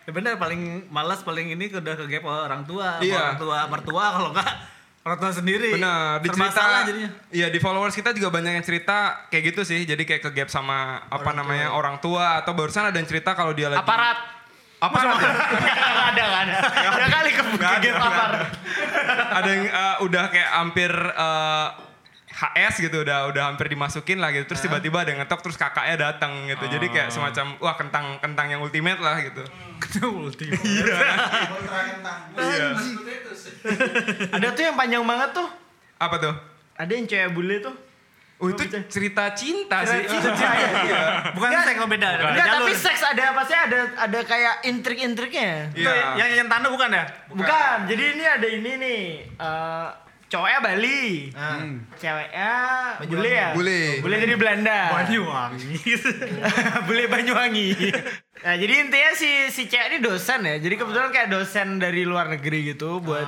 [0.00, 3.20] Ya bener paling malas paling ini udah ke gap orang tua, Iya.
[3.20, 4.50] orang tua mertua kalau enggak
[5.00, 5.70] orang tua sendiri.
[5.76, 7.10] Benar, di cerita jadinya.
[7.30, 9.84] Iya, di followers kita juga banyak yang cerita kayak gitu sih.
[9.84, 13.52] Jadi kayak ke gap sama apa namanya orang tua atau barusan ada yang cerita kalau
[13.52, 14.18] dia lagi Aparat.
[14.80, 14.88] Ya?
[16.10, 16.54] ada nggak ada.
[16.80, 18.48] Ya kali ke Nggak ada, nggak aparat.
[19.30, 21.66] ada yang eh, udah kayak hampir eh,
[22.40, 26.32] HS gitu udah udah hampir dimasukin lah gitu terus tiba-tiba ada ngetok terus kakaknya datang
[26.46, 29.44] gitu jadi kayak semacam wah kentang kentang yang ultimate lah gitu
[30.00, 30.60] Ultimate.
[30.70, 30.96] iya
[34.30, 35.48] Ada tuh yang panjang banget tuh.
[35.96, 36.34] apa tuh
[36.74, 37.74] Ada yang cewek bule tuh.
[38.38, 40.68] oh itu cerita cinta sih Cerita cinta ya?
[40.82, 43.52] iya Bukan seks kalau beda, beda Enggak, tapi seks ada apa sih?
[43.54, 45.50] Ada ada kayak intrik-intriknya.
[45.70, 46.16] Itu Iya.
[46.16, 47.04] yang yang tanda bukan ya?
[47.28, 47.76] Bukan.
[47.84, 49.02] Jadi ini ada ini nih.
[49.36, 49.88] eh
[50.30, 51.34] cowoknya Bali.
[51.98, 52.50] Ceweknya
[53.02, 53.48] bule ya?
[53.52, 53.80] Bule.
[53.98, 54.78] Bule dari Belanda.
[54.94, 55.74] Banyuwangi.
[56.86, 57.68] bule Banyuwangi.
[58.40, 60.56] nah, jadi intinya si si cewek ini dosen ya.
[60.56, 63.26] Jadi kebetulan kayak dosen dari luar negeri gitu buat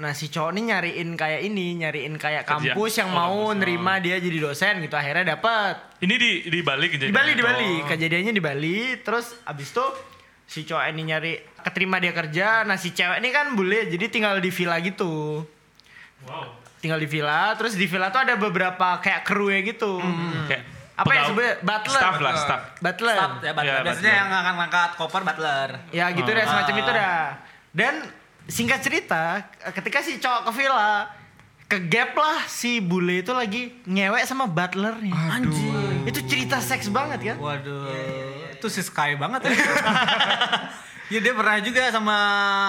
[0.00, 2.72] Nah si cowok ini nyariin kayak ini, nyariin kayak Kerja.
[2.72, 3.60] kampus yang Oh, mau kampus.
[3.60, 4.96] nerima dia jadi dosen gitu.
[4.96, 6.00] Akhirnya dapat.
[6.00, 7.12] Ini di di Bali kejadian.
[7.12, 7.72] Di Bali, di Bali.
[7.80, 7.84] Oh.
[7.84, 8.76] Kejadiannya di Bali.
[8.96, 9.84] Terus abis itu
[10.48, 12.64] si cowok ini nyari keterima dia kerja.
[12.64, 15.44] Nah si cewek ini kan bule, jadi tinggal di villa gitu.
[16.24, 16.44] Wow.
[16.78, 17.52] Tinggal di villa.
[17.54, 20.00] Terus di villa tuh ada beberapa kayak kru ya gitu.
[20.44, 20.64] Kayak
[20.96, 21.54] Apa ya sebenarnya?
[21.60, 22.00] Butler.
[22.00, 22.62] Staff lah, staff.
[22.78, 23.16] Butler.
[23.16, 23.72] Staff ya butler.
[23.72, 24.20] Iya, Biasanya butler.
[24.20, 25.68] yang akan ngangkat koper butler.
[25.90, 27.24] Ya gitu deh semacam itu dah.
[27.70, 27.94] Dan
[28.44, 29.22] singkat cerita,
[29.70, 31.08] ketika si cowok ke villa,
[31.64, 35.14] ke gap lah si bule itu lagi ngewek sama butlernya.
[35.30, 36.04] Anjing.
[36.04, 37.36] Itu cerita seks banget kan?
[37.38, 37.88] Waduh.
[38.52, 39.52] Itu si Sky banget ya.
[41.12, 42.16] ya dia pernah juga sama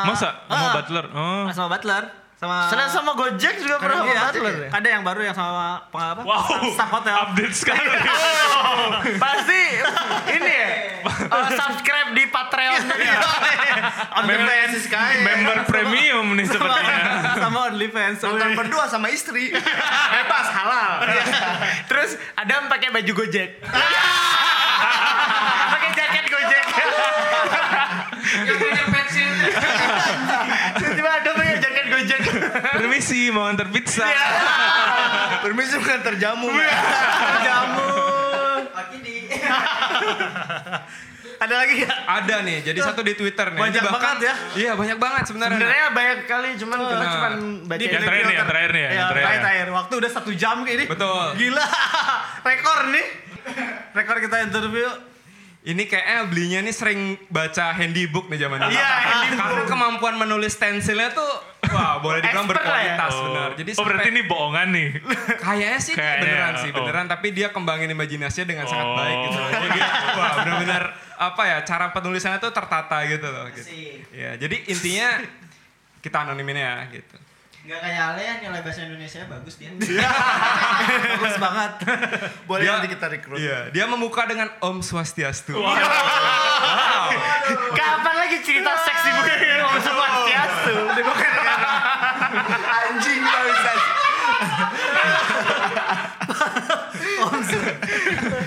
[0.04, 1.06] Masa sama Ah, butler?
[1.12, 1.46] Oh.
[1.52, 2.04] Sama butler.
[2.42, 4.74] Sama Selain sama Gojek juga pernah Iya, ya?
[4.74, 6.26] Ada yang baru yang sama apa?
[6.26, 6.74] Wow.
[6.74, 7.14] Staff hotel.
[7.14, 7.86] Update sekali.
[9.22, 9.62] Pasti
[10.34, 10.70] ini ya.
[11.06, 12.82] eh, subscribe di Patreon
[14.18, 15.22] On the fans Sky.
[15.22, 17.38] Member premium nih sepertinya.
[17.38, 18.26] sama OnlyFans.
[18.26, 19.54] Nonton berdua sama istri.
[19.54, 21.06] Bebas halal.
[21.86, 23.62] Terus Adam pakai baju Gojek.
[25.70, 26.64] pakai jaket Gojek.
[28.26, 29.30] Pakai jaket Gojek.
[33.02, 34.06] Permisi mau antar pizza.
[35.44, 36.48] Permisi bukan terjamu.
[37.42, 37.90] Jamu.
[41.42, 41.90] Ada lagi ya?
[42.06, 44.34] ada nih jadi satu di Twitter nih Banyak bahkan- banget ya.
[44.54, 47.10] iya banyak banget sebenarnya Sebenarnya banyak kali cuman kita Nah.
[47.10, 47.28] cuma
[47.66, 49.26] baca Yang terakhir nih, yang terakhir nih ya, Ya, yang terakhir.
[49.26, 49.68] terakhir, terakhir.
[49.74, 50.86] Waktu udah satu jam kayak ini.
[50.86, 51.26] Betul.
[51.36, 51.66] Gila.
[52.46, 53.06] Rekor nih.
[53.90, 54.88] Rekor kita interview.
[55.64, 58.72] Ini kayaknya belinya nih sering baca handybook nih zaman ini.
[58.72, 59.40] Iya, handybook.
[59.42, 61.32] Karena kemampuan menulis stensilnya tuh
[61.72, 62.64] wah boleh dibilang Expert ya.
[62.64, 63.24] berkualitas Oh.
[63.26, 63.50] benar.
[63.54, 64.90] Jadi oh berarti ini bohongan nih.
[65.38, 66.76] kayaknya sih Kayaknya, beneran sih, oh.
[66.76, 68.96] beneran tapi dia kembangin imajinasinya dengan sangat Oh.
[68.96, 69.50] baik gitu loh.
[69.50, 69.80] Jadi
[70.12, 70.84] wah benar-benar
[71.18, 73.68] apa ya cara penulisannya tuh tertata gitu loh gitu.
[74.12, 75.10] Ya, jadi intinya
[76.00, 77.16] kita anonimin ya gitu.
[77.62, 79.70] Gak kayak Ale ya nilai bahasa Indonesia bagus dia.
[81.14, 81.72] Bagus banget.
[82.44, 83.38] Boleh Dia- nanti kita rekrut.
[83.38, 85.54] Iya, dia membuka dengan Om Swastiastu.
[87.72, 89.30] Kapan lagi cerita seks di buku?
[89.62, 90.74] Om Swastiastu.
[92.82, 93.80] Anjing bangsat.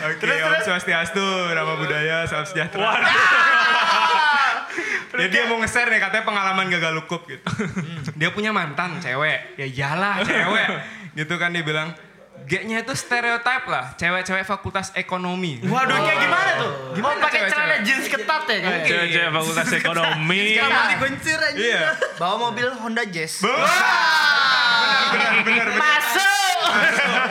[0.04, 1.22] Oke, Om Swastiastu,
[1.54, 2.98] nama budaya, salam sejahtera.
[5.14, 7.46] Dia dia mau nge-share nih katanya pengalaman gagal lukup gitu.
[8.18, 9.54] dia punya mantan cewek.
[9.54, 10.66] Ya iyalah cewek.
[11.22, 11.94] gitu kan dia bilang
[12.42, 15.62] G-nya itu stereotip lah, cewek-cewek fakultas ekonomi.
[15.62, 16.72] Waduh, kayak gimana tuh?
[16.98, 17.54] Gimana oh, pakai cewek-cewek?
[17.54, 18.78] celana jeans ketat ya kan?
[18.82, 20.42] Cewek-cewek fakultas ekonomi.
[20.58, 21.54] Sekarang dikuncir aja.
[21.54, 21.94] Iya.
[22.18, 23.38] Bawa mobil Honda Jazz.
[23.38, 25.66] benar, benar, benar.
[25.78, 26.34] Masuk.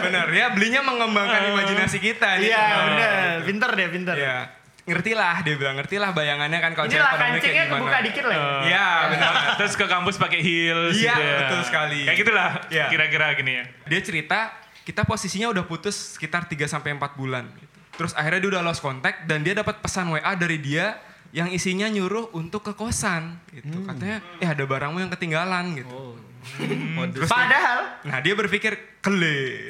[0.03, 2.29] Benar, ya belinya mengembangkan imajinasi kita.
[2.37, 3.11] Iya, bener.
[3.43, 4.15] Pinter deh, pinter.
[4.15, 4.37] Iya.
[4.83, 7.79] Ngertilah dia bilang, ngertilah bayangannya kan kalau Ini cewek lah ekonomi kayak kancingnya gimana.
[7.79, 8.35] kebuka dikit lah.
[8.35, 8.43] ya.
[8.43, 9.33] Eh, Iya, benar.
[9.59, 11.37] Terus ke kampus pakai heels Iya, gitu ya.
[11.39, 11.99] betul sekali.
[12.03, 12.85] Kayak gitulah Iya.
[12.89, 13.65] kira-kira gini ya.
[13.87, 14.39] Dia cerita
[14.83, 17.71] kita posisinya udah putus sekitar 3 sampai 4 bulan gitu.
[17.95, 20.99] Terus akhirnya dia udah lost contact dan dia dapat pesan WA dari dia
[21.31, 23.87] yang isinya nyuruh untuk ke kosan gitu.
[23.87, 26.19] Katanya, "Eh ada barangmu yang ketinggalan." gitu.
[26.43, 29.69] Terus dia- Padahal nah dia berpikir kele.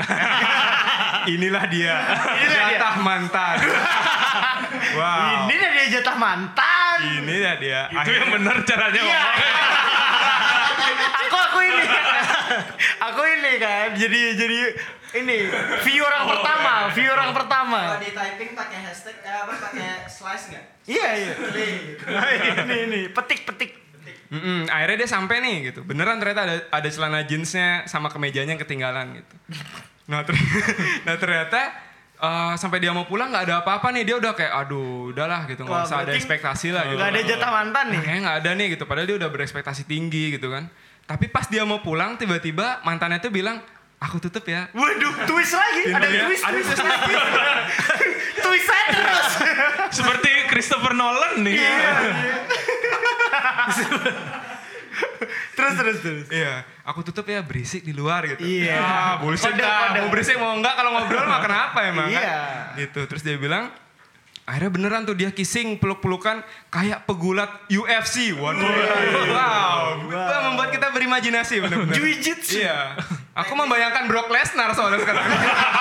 [1.34, 1.96] inilah dia.
[2.36, 2.76] Inilah dia.
[2.76, 3.58] Jatah mantan.
[4.98, 5.46] wow.
[5.46, 6.98] Ini dia jatah mantan.
[7.20, 7.80] Ini ya dia.
[7.90, 9.22] Itu yang benar caranya Iya.
[11.24, 11.86] aku aku ini.
[13.02, 13.88] aku ini kan.
[13.94, 14.58] Jadi jadi
[15.14, 15.36] ini
[15.84, 17.80] view orang pertama, view orang pertama.
[17.98, 20.66] di typing pakai hashtag eh, apa pakai slash nggak?
[20.84, 21.34] Iya iya.
[22.66, 23.72] ini ini petik petik.
[24.34, 25.80] Mm-mm, akhirnya dia sampai nih gitu.
[25.82, 29.36] Beneran ternyata ada ada celana jeansnya sama kemejanya yang ketinggalan gitu.
[30.04, 30.36] Nah, ter-
[31.06, 31.70] nah ternyata
[32.18, 35.62] eh, sampai dia mau pulang nggak ada apa-apa nih dia udah kayak aduh udahlah gitu
[35.62, 36.98] nggak usah ada ekspektasi lah gitu.
[36.98, 38.00] Gak ada jatah mantan nih.
[38.00, 38.84] Kayaknya nggak ada nih gitu.
[38.84, 40.66] Padahal dia udah berekspektasi tinggi gitu kan.
[41.04, 43.62] Tapi pas dia mau pulang tiba-tiba mantannya tuh bilang
[44.00, 44.68] aku tutup ya.
[44.72, 45.84] Waduh, twist lagi.
[45.88, 47.14] Ada Pintunya- twist, ada twist, twist lagi.
[48.44, 49.28] twist saya terus.
[49.94, 51.60] Seperti Christopher Nolan nih.
[55.58, 56.26] terus terus terus.
[56.30, 58.44] Iya, aku tutup ya berisik di luar gitu.
[58.44, 58.78] Iya.
[58.78, 59.98] Ah, bullshit dah.
[59.98, 62.22] Mau berisik mau enggak kalau ngobrol mah kenapa emang Iya.
[62.22, 62.78] kan?
[62.78, 63.00] Gitu.
[63.10, 63.74] Terus dia bilang
[64.44, 68.36] akhirnya beneran tuh dia kissing peluk-pelukan kayak pegulat UFC.
[68.36, 68.62] Waduh.
[69.34, 70.06] Wow.
[70.14, 71.96] Itu membuat kita berimajinasi benar-benar.
[71.96, 72.62] Jiu-jitsu.
[72.62, 72.94] Iya.
[73.34, 75.26] Aku membayangkan Brock Lesnar soalnya sekarang.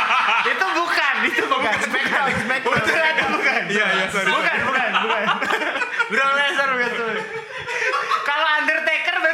[0.57, 1.75] itu bukan, itu bukan.
[1.85, 2.81] Smackdown, Smackdown.
[2.81, 3.61] Itu bukan.
[3.69, 4.29] Iya, iya, sorry.
[4.33, 5.25] Bukan, bukan, bukan.
[6.09, 7.15] Brock Lesnar betul.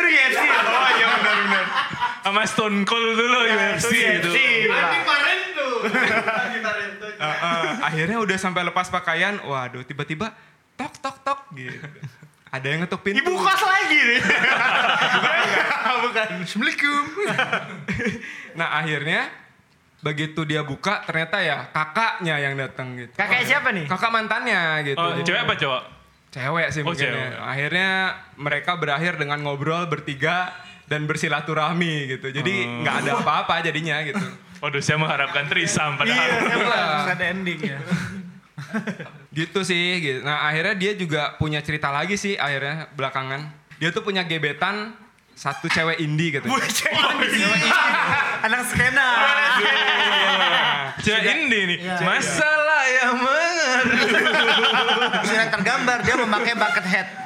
[0.08, 0.40] UFC.
[0.40, 1.64] Oh iya benar-benar.
[2.24, 4.30] Sama Stone Cold dulu UFC itu.
[5.04, 5.38] kemarin
[6.96, 7.12] tuh.
[7.18, 7.62] Ah, ah.
[7.88, 10.32] akhirnya udah sampai lepas pakaian, waduh tiba-tiba
[10.74, 11.78] tok tok tok gitu.
[12.48, 13.20] Ada yang ngetuk pintu.
[13.20, 14.20] Ibu kos lagi nih.
[16.08, 16.28] bukan.
[16.44, 17.04] Assalamualaikum.
[18.58, 19.20] Nah akhirnya
[19.98, 23.12] begitu dia buka ternyata ya kakaknya yang datang gitu.
[23.18, 23.84] Kakak siapa nih?
[23.90, 24.98] Kakak mantannya gitu.
[24.98, 25.97] Oh, cewek apa cowok?
[26.38, 27.18] Cewek sih Oh, mungkin cewek.
[27.18, 27.42] ya.
[27.42, 27.90] Akhirnya
[28.34, 30.54] mereka berakhir dengan ngobrol bertiga
[30.86, 32.30] dan bersilaturahmi gitu.
[32.30, 32.80] Jadi Oh.
[32.80, 34.22] nggak ada apa-apa jadinya gitu.
[34.62, 36.18] Waduh, saya mengharapkan trisam padahal.
[36.18, 37.10] Iya.
[37.10, 37.78] ada ending ya.
[39.38, 40.20] gitu sih gitu.
[40.22, 43.50] Nah akhirnya dia juga punya cerita lagi sih akhirnya belakangan.
[43.78, 44.94] Dia tuh punya gebetan
[45.32, 46.50] satu cewek indie gitu.
[48.40, 49.08] Anak skena.
[50.98, 51.78] Cewek indie nih.
[51.80, 52.02] Iya.
[52.02, 53.37] Masalah yang mengerti.
[55.26, 57.08] Sudah tergambar dia memakai bucket hat.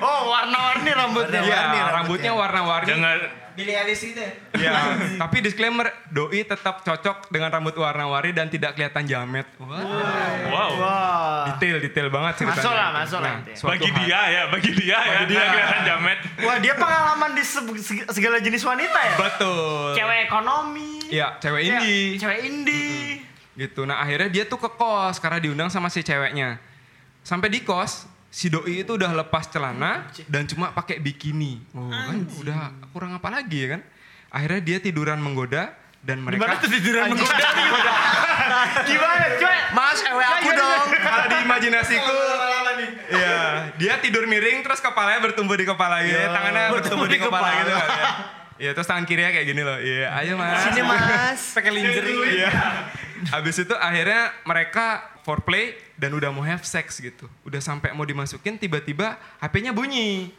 [0.00, 1.40] Oh, warna-warni rambutnya.
[1.40, 2.88] Iya, Warna-warni rambutnya warna-warni.
[2.88, 3.18] Jangan
[3.54, 4.30] Billy Eilish gitu ya?
[4.52, 4.72] Iya,
[5.22, 9.46] tapi disclaimer, doi tetap cocok dengan rambut warna-warni dan tidak kelihatan jamet.
[9.56, 9.78] Wah,
[10.50, 10.70] wow.
[10.74, 11.42] Wah.
[11.48, 12.58] detail, detail banget ceritanya.
[12.58, 13.34] Masuk lah, masuk lah.
[13.54, 14.98] suatu Bagi hari- dia ya, bagi dia ya.
[15.14, 15.38] Bagi dia.
[15.38, 16.18] Nggak kelihatan jamet.
[16.42, 19.14] Wah, dia pengalaman di se- se- segala jenis wanita ya?
[19.16, 19.94] Betul.
[19.94, 20.90] Cewek ekonomi.
[21.06, 22.18] Iya, cewek indie.
[22.18, 23.22] Cewek indie.
[23.54, 23.86] Gitu.
[23.86, 26.58] Nah, akhirnya dia tuh ke kos karena diundang sama si ceweknya.
[27.22, 31.62] Sampai di kos, si doi itu udah lepas celana dan cuma pakai bikini.
[31.70, 32.56] Oh, kan udah
[32.90, 33.80] kurang apa lagi ya kan?
[34.34, 35.70] Akhirnya dia tiduran menggoda
[36.02, 37.46] dan mereka Gimana tuh tiduran menggoda?
[38.84, 39.24] Gimana?
[39.38, 39.54] Coba.
[39.74, 40.86] Mas, ewe aku dong.
[40.98, 42.14] kalau di imajinasiku
[43.04, 43.38] Iya,
[43.78, 46.18] dia tidur miring terus kepalanya bertumbuh di kepala gitu.
[46.18, 47.48] Iya, tangannya bertumbuh, bertumbuh di kepala.
[47.62, 47.86] gitu kan.
[47.86, 48.06] ya.
[48.54, 49.78] Iya, terus tangan kirinya kayak gini loh.
[49.78, 50.62] Iya, ayo Mas.
[50.66, 51.40] Sini mas.
[51.54, 52.42] Pakai lingerie.
[52.42, 52.50] Iya.
[53.30, 57.28] Habis itu akhirnya mereka foreplay dan udah mau have sex gitu.
[57.46, 60.32] Udah sampai mau dimasukin tiba-tiba HP-nya bunyi.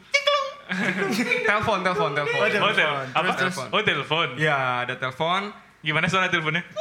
[1.47, 2.39] telepon, telepon, telepon.
[2.41, 3.33] Oh, tel apa?
[3.37, 3.65] telepon.
[3.69, 4.27] Oh, telepon.
[4.37, 5.53] Ya, ada telepon.
[5.85, 6.65] Gimana suara teleponnya?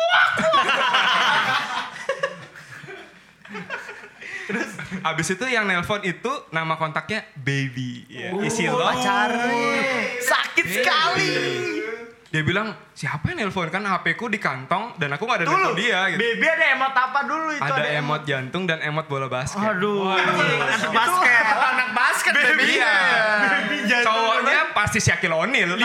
[5.04, 8.08] Habis itu yang nelpon itu nama kontaknya Baby.
[8.08, 8.80] Ya, isi love.
[8.80, 9.84] Pacarnya.
[10.24, 11.36] Sakit sekali.
[12.34, 13.70] Dia bilang, siapa yang nelpon?
[13.70, 15.54] Kan HP ku di kantong dan aku gak ada Dulu.
[15.54, 16.18] nelpon dia gitu.
[16.18, 17.62] Baby ada emot apa dulu itu?
[17.62, 19.62] Ada emot jantung dan emot bola basket.
[19.62, 20.10] Aduh.
[20.10, 21.44] Anak basket.
[21.46, 22.74] Oh, anak basket baby.
[22.74, 22.94] Iya.
[23.38, 24.18] Baby jantung.
[24.18, 25.78] Cowoknya pasti Shaquille O'Neal.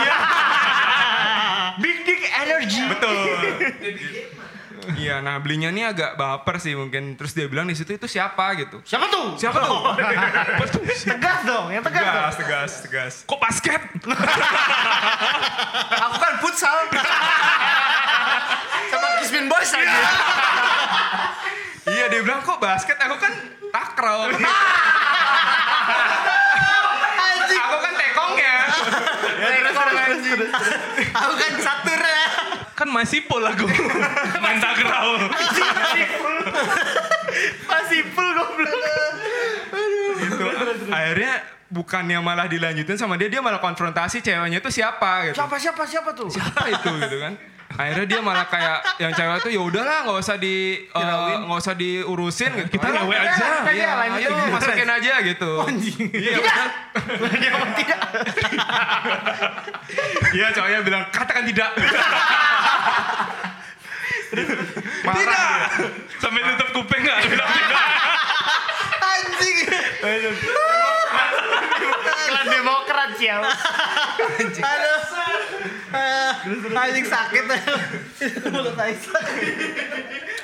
[1.86, 2.82] Big dick energy.
[2.82, 3.14] Betul.
[4.96, 7.14] Iya, nah belinya nih agak baper sih mungkin.
[7.14, 8.80] Terus dia bilang di situ itu siapa gitu.
[8.82, 9.36] Siapa tuh?
[9.36, 9.80] Siapa tuh?
[11.10, 12.14] Tegas dong, yang tegas dong.
[12.16, 13.14] tegas, tegas, tegas.
[13.28, 13.80] Kok basket?
[16.00, 16.76] Aku kan futsal.
[18.90, 19.98] Sama Kismin Boys lagi.
[21.90, 23.32] Iya, dia bilang kok basket, aku kan
[23.72, 24.28] takraw.
[27.50, 28.56] aku kan tekongnya.
[31.24, 32.24] Aku kan catur ya.
[32.74, 33.68] Kan masih pol aku.
[34.40, 35.20] Main takraw.
[37.68, 38.80] Masih full goblok.
[40.20, 40.44] gitu.
[40.90, 41.32] Akhirnya
[41.70, 45.38] bukannya malah dilanjutin sama dia, dia malah konfrontasi ceweknya itu siapa gitu.
[45.38, 46.28] Siapa siapa siapa tuh?
[46.32, 47.34] Siapa itu gitu kan?
[47.70, 51.74] Akhirnya dia malah kayak yang cewek tuh ya udahlah nggak usah di eh, nggak usah
[51.78, 52.68] diurusin gitu.
[52.74, 53.46] Kita ngewe aja.
[53.70, 55.52] Iya, ayo masukin aja gitu.
[56.10, 56.36] Iya,
[57.10, 58.00] Dia mau tidak.
[60.30, 61.70] Iya, cowoknya bilang katakan tidak.
[64.30, 65.50] Tidak.
[66.22, 67.18] Sampai tutup kuping nggak?
[67.26, 67.82] Bilang tidak.
[69.00, 69.56] Anjing.
[72.22, 73.42] Klan Demokrat ya.
[73.42, 75.00] Aduh.
[75.90, 76.32] Ah,
[76.86, 77.42] Anjing sakit.
[78.46, 79.22] Mulut Aisyah.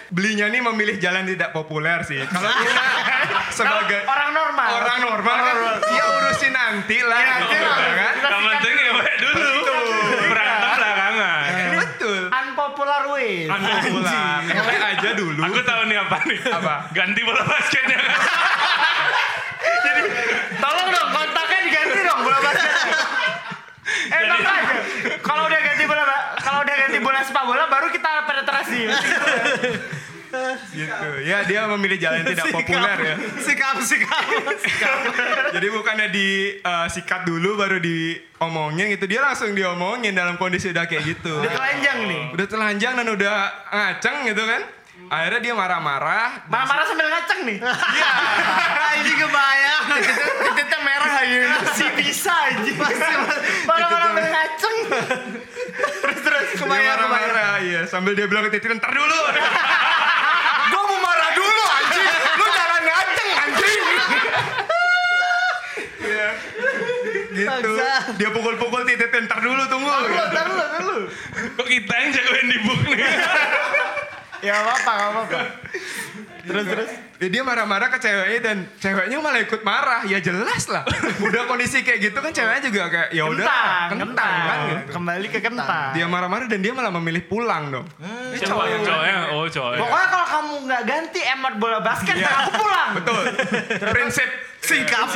[0.07, 2.19] Belinya nih memilih jalan tidak populer sih.
[2.27, 2.83] Kalau kita
[3.51, 4.69] sebagai Orang normal.
[4.83, 5.56] orang normal urusin
[6.77, 7.57] nanti lah gitu
[7.97, 8.15] kan.
[8.21, 9.53] Yang penting ngewe dulu.
[10.29, 11.49] Berantem belakangan.
[11.81, 12.21] Betul.
[12.29, 13.49] Unpopular way.
[13.49, 14.45] Unpopular.
[14.45, 15.41] Ngewe aja dulu.
[15.41, 16.39] Aku tahu nih apa nih.
[16.53, 16.75] Apa?
[16.93, 17.99] Ganti bola basketnya.
[20.61, 22.73] Tolong dong kontaknya diganti dong bola basket.
[24.07, 24.75] Eh makanya
[25.25, 26.05] kalau udah ganti bola
[26.45, 28.81] kalau udah ganti bola sepak bola baru kita penetrasi.
[30.75, 31.09] gitu.
[31.25, 33.15] Ya dia memilih jalan yang tidak populer ya.
[33.41, 34.25] Sikap, sikap.
[35.55, 39.07] Jadi bukannya di eh, sikat dulu baru diomongin gitu.
[39.07, 41.43] Dia langsung diomongin dalam kondisi udah kayak gitu.
[41.43, 42.23] Udah telanjang nih.
[42.35, 43.35] Udah telanjang dan udah
[43.71, 44.63] ngaceng gitu kan.
[45.07, 46.49] Akhirnya dia marah-marah.
[46.51, 47.59] Marah-marah sambil ngaceng nih.
[47.63, 48.11] Iya.
[49.05, 49.85] Ini kebayang.
[50.51, 51.39] Titiknya merah aja.
[51.63, 52.73] Masih bisa aja.
[53.69, 54.77] Marah-marah sambil ngaceng.
[56.03, 57.81] terus terus kebayang marah-marah, iya.
[57.87, 59.21] Sambil dia bilang ke Titi, ntar dulu.
[60.73, 62.07] Gua mau marah dulu anjing.
[62.35, 63.83] Lu jangan ngaceng anjing.
[67.37, 67.71] Gitu.
[68.17, 69.87] Dia pukul-pukul Titi, ntar dulu tunggu.
[69.87, 70.99] Taruh lu, taruh lu.
[71.55, 72.99] Kok kita yang jagoin di book nih?
[74.37, 75.41] Ya apa-apa, gak apa-apa.
[76.47, 76.91] Terus terus.
[77.17, 80.05] Ya, dia marah-marah ke ceweknya dan ceweknya malah ikut marah.
[80.05, 80.85] Ya jelas lah.
[81.19, 84.33] Udah kondisi kayak gitu kan ceweknya juga kayak ya udah Kentang, kentang kentang.
[84.45, 84.83] kan gitu.
[84.93, 85.89] Kembali ke kentang.
[85.91, 87.87] Dia marah-marah dan dia malah memilih pulang dong.
[87.99, 89.81] Ini cowok cowoknya, oh cowoknya.
[89.81, 92.29] Pokoknya kalau kamu nggak ganti emot bola basket, Iya.
[92.37, 92.91] aku pulang.
[92.95, 93.23] Betul.
[93.89, 94.29] Prinsip
[94.61, 95.09] Sikap.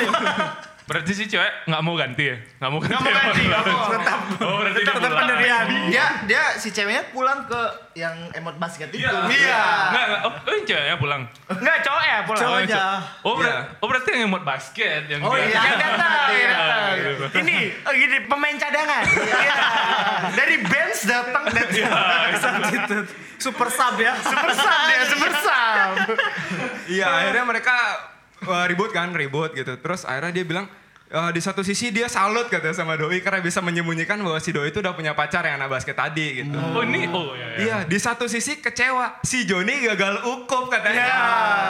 [0.91, 2.37] Berarti si cewek nggak mau ganti ya?
[2.59, 2.91] Nggak mau ganti.
[2.93, 3.83] Nggak mau ganti, nggak mau.
[3.89, 4.21] Tetap.
[4.41, 5.19] Oh berarti Tetap pulang.
[5.23, 5.65] pendirian.
[5.87, 7.63] Dia dia si ceweknya pulang ke
[7.95, 9.07] yang emot basket itu.
[9.07, 9.63] Iya.
[9.87, 10.21] Nggak, nggak.
[10.21, 11.23] Oh, oh, ceweknya pulang.
[11.47, 12.41] Enggak cowok ya pulang.
[12.41, 12.75] Oh, Cowoknya.
[12.75, 13.59] co- Oh, ber- Iya.
[13.77, 15.61] oh berarti yang emot basket yang Oh, dia- iya.
[15.61, 16.91] Yang datang, yang Iya, datang.
[16.99, 17.25] gitu.
[17.39, 19.03] Ini oh, gini pemain cadangan.
[19.07, 19.55] Iya.
[20.35, 23.05] Dari bench datang datang.
[23.41, 24.13] Super sub ya.
[24.19, 25.95] Super sub dia, super sub.
[26.93, 27.77] Iya akhirnya mereka
[28.43, 29.77] uh, ribut kan ribut gitu.
[29.77, 30.67] Terus akhirnya dia bilang
[31.11, 34.71] uh, di satu sisi dia salut katanya sama Doi karena bisa menyembunyikan bahwa si Doi
[34.71, 36.57] itu udah punya pacar yang anak basket tadi gitu.
[36.57, 37.47] Oh ini, oh iya.
[37.47, 37.49] iya.
[37.61, 39.21] Iya, di satu sisi kecewa.
[39.21, 41.07] Si Joni gagal ukup katanya.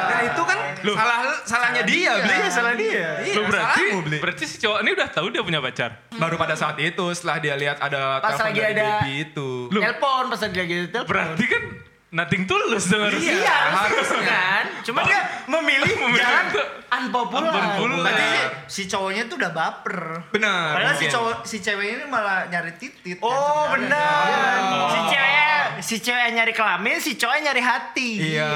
[0.07, 0.95] Nah, itu kan Loh.
[0.95, 2.37] salah salahnya dia, beli.
[2.37, 3.09] Iya, salah dia.
[3.27, 4.19] Iya, Loh, berarti, salahmu, Bli.
[4.23, 5.91] berarti si cowok ini udah tahu dia punya pacar.
[6.15, 9.49] Baru pada saat itu setelah dia lihat ada Pas telepon lagi dari ada- baby itu.
[9.69, 9.83] Loh.
[9.83, 11.09] Telepon pas lagi lagi telepon.
[11.11, 11.63] Berarti kan
[12.11, 13.39] nothing tulus dong harusnya.
[13.39, 14.65] Iya, harus kan.
[14.83, 16.47] Cuma dia memilih Memilih jalan
[16.91, 17.51] unpopular.
[17.51, 18.03] unpopular.
[18.03, 18.29] Berarti
[18.67, 19.99] si cowoknya tuh udah baper.
[20.31, 20.75] Benar.
[20.75, 23.19] Padahal si cowok si ceweknya ini malah nyari titit.
[23.19, 23.75] kan Oh sebenarnya.
[23.79, 24.59] benar.
[24.69, 24.91] Oh.
[24.91, 25.40] Si cewek
[25.81, 28.11] si cewek nyari kelamin, si cowok nyari hati.
[28.37, 28.49] Iya.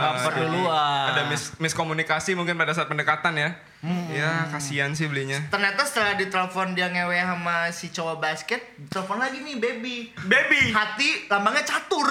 [0.00, 1.06] Baper Jadi duluan.
[1.12, 3.50] Ada mis miskomunikasi mungkin pada saat pendekatan ya.
[4.10, 5.38] Ya, kasihan sih belinya.
[5.46, 8.58] Ternyata setelah ditelepon dia ngewe sama si cowok basket,
[8.90, 10.10] telepon lagi nih baby.
[10.26, 10.74] Baby.
[10.74, 12.06] Hati lambangnya catur.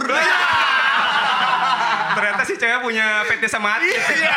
[2.15, 3.91] Ternyata si cewek punya PT sama hati.
[3.91, 4.35] Iya.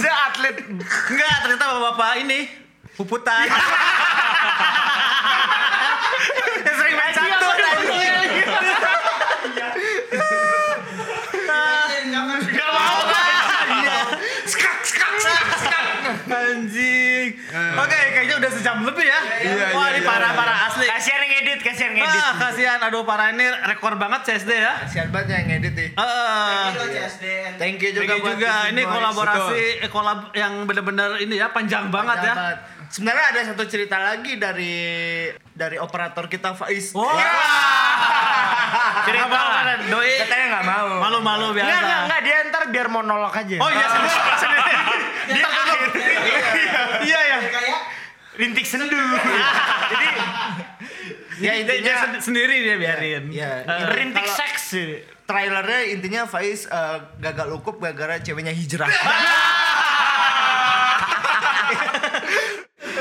[0.00, 0.56] Dia atlet.
[0.64, 2.48] Enggak, ternyata bapak-bapak ini
[2.96, 3.44] puputan.
[6.64, 7.52] Yang sering main catur.
[12.40, 13.04] Gak mau
[14.48, 15.84] skak, skak, skak, skak.
[16.30, 17.28] Anjing.
[17.78, 19.20] Oke, kayaknya udah sejam lebih ya.
[19.20, 20.08] Iya, Wah, iya, ini iya.
[20.08, 20.86] parah-parah asli.
[20.88, 22.22] Kasihan yang edit, kasihan yang edit.
[22.24, 22.78] Ah, kasihan.
[22.80, 24.72] Aduh, parah ini rekor banget CSD ya.
[24.88, 25.88] Kasihan banget yang ngedit nih.
[25.92, 26.64] Heeh.
[27.60, 28.52] Thank you juga Thank you buat juga.
[28.72, 28.94] Ini Boys.
[28.96, 32.34] kolaborasi eh, kolab yang bener-bener ini ya panjang banget ya.
[32.90, 34.74] Sebenarnya ada satu cerita lagi dari
[35.54, 36.96] dari operator kita Faiz.
[36.96, 37.12] Wah.
[39.06, 39.40] Cerita Apa?
[39.88, 40.88] Doi Katanya nggak mau.
[41.00, 41.66] malu-malu biasa.
[41.66, 43.56] Enggak, enggak, enggak, dia ntar biar monolog aja.
[43.60, 44.20] Oh iya sendiri.
[44.36, 44.74] sendiri.
[45.30, 45.46] Dia.
[45.46, 45.59] Iya.
[48.40, 48.96] Rintik sendu.
[49.90, 50.08] Jadi
[51.40, 53.24] Ya Dia, dia intinya sen- sendiri dia biarin.
[53.30, 54.76] ya, rintik kalau seks.
[55.24, 58.88] Trailernya intinya Faiz eh, gagal ukup gara-gara ceweknya hijrah.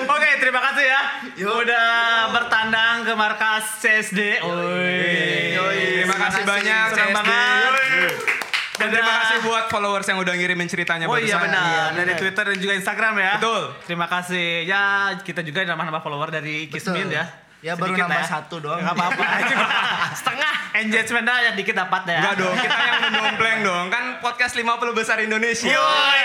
[0.09, 1.01] Oke, terima kasih ya.
[1.45, 1.88] Udah
[2.32, 4.39] bertandang ke markas CSD.
[4.39, 5.99] Oi.
[5.99, 7.18] Terima kasih banyak Senang CSD.
[7.18, 7.88] banget.
[8.80, 12.57] Dan terima kasih buat followers yang udah ngirimin ceritanya Oh iya benar, dari Twitter dan
[12.57, 13.34] juga Instagram ya.
[13.38, 13.63] Betul.
[13.86, 14.63] Terima kasih.
[14.63, 14.82] Ya,
[15.19, 17.27] kita juga nambah-nambah follower dari Kismin ya.
[17.59, 18.80] Ya, baru Sedikit nambah lah satu doang.
[18.80, 19.23] Gak apa-apa.
[20.23, 22.19] Setengah engagementnya ya dikit dapat ya.
[22.23, 23.86] Enggak dong, kita yang mendompleng dong.
[23.91, 25.67] Kan podcast 50 besar Indonesia.
[25.67, 26.23] Yoi,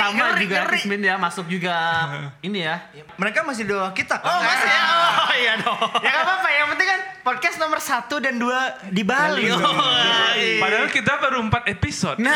[0.00, 0.78] sama ngeri, juga ngeri.
[0.80, 1.76] Kismin ya masuk juga
[2.48, 2.88] ini ya.
[3.20, 4.16] Mereka masih bawah kita.
[4.24, 4.82] Oh masih ya?
[5.28, 5.76] Oh iya dong.
[6.00, 9.44] ya gak apa-apa, yang penting kan podcast nomor satu dan dua di Bali.
[9.52, 10.29] Oh, iya.
[10.70, 12.18] Padahal kita baru 4 episode.
[12.22, 12.30] Nah,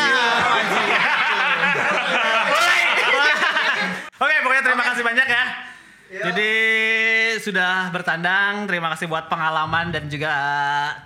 [4.19, 5.43] Oke, pokoknya terima kasih banyak ya.
[6.19, 6.51] Jadi
[7.39, 10.35] sudah bertandang, terima kasih buat pengalaman dan juga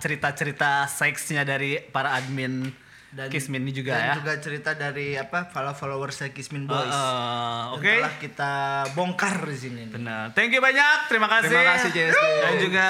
[0.02, 2.66] cerita-cerita seksnya dari para admin
[3.10, 4.14] Dan- Kismin ini juga dan ya.
[4.22, 6.86] juga cerita dari apa follow followersnya Kismin Boys.
[6.86, 7.98] Uh, uh, Oke.
[7.98, 8.52] telah kita
[8.94, 9.82] bongkar di sini.
[9.90, 10.30] Benar.
[10.30, 11.10] Thank you banyak.
[11.10, 11.50] Terima kasih.
[11.50, 12.22] Terima kasih, JSD.
[12.22, 12.88] Dan juga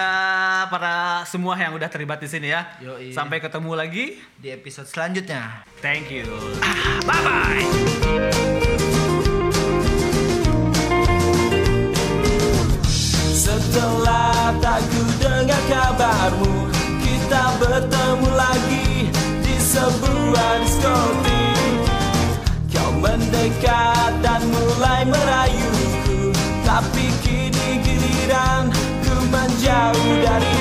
[0.69, 2.69] para semua yang udah terlibat di sini ya.
[2.85, 3.17] Yoi.
[3.17, 4.21] Sampai ketemu lagi.
[4.37, 5.65] Di episode selanjutnya.
[5.81, 6.29] Thank you.
[7.09, 7.65] Bye bye.
[13.31, 16.69] Setelah tak ku dengar kabarmu
[17.01, 18.29] Kita bertemu
[19.71, 21.79] sebuah diskotik.
[22.75, 26.35] Kau mendekat dan mulai merayuku
[26.67, 28.71] Tapi kini giliran
[29.07, 30.60] ku menjauh dari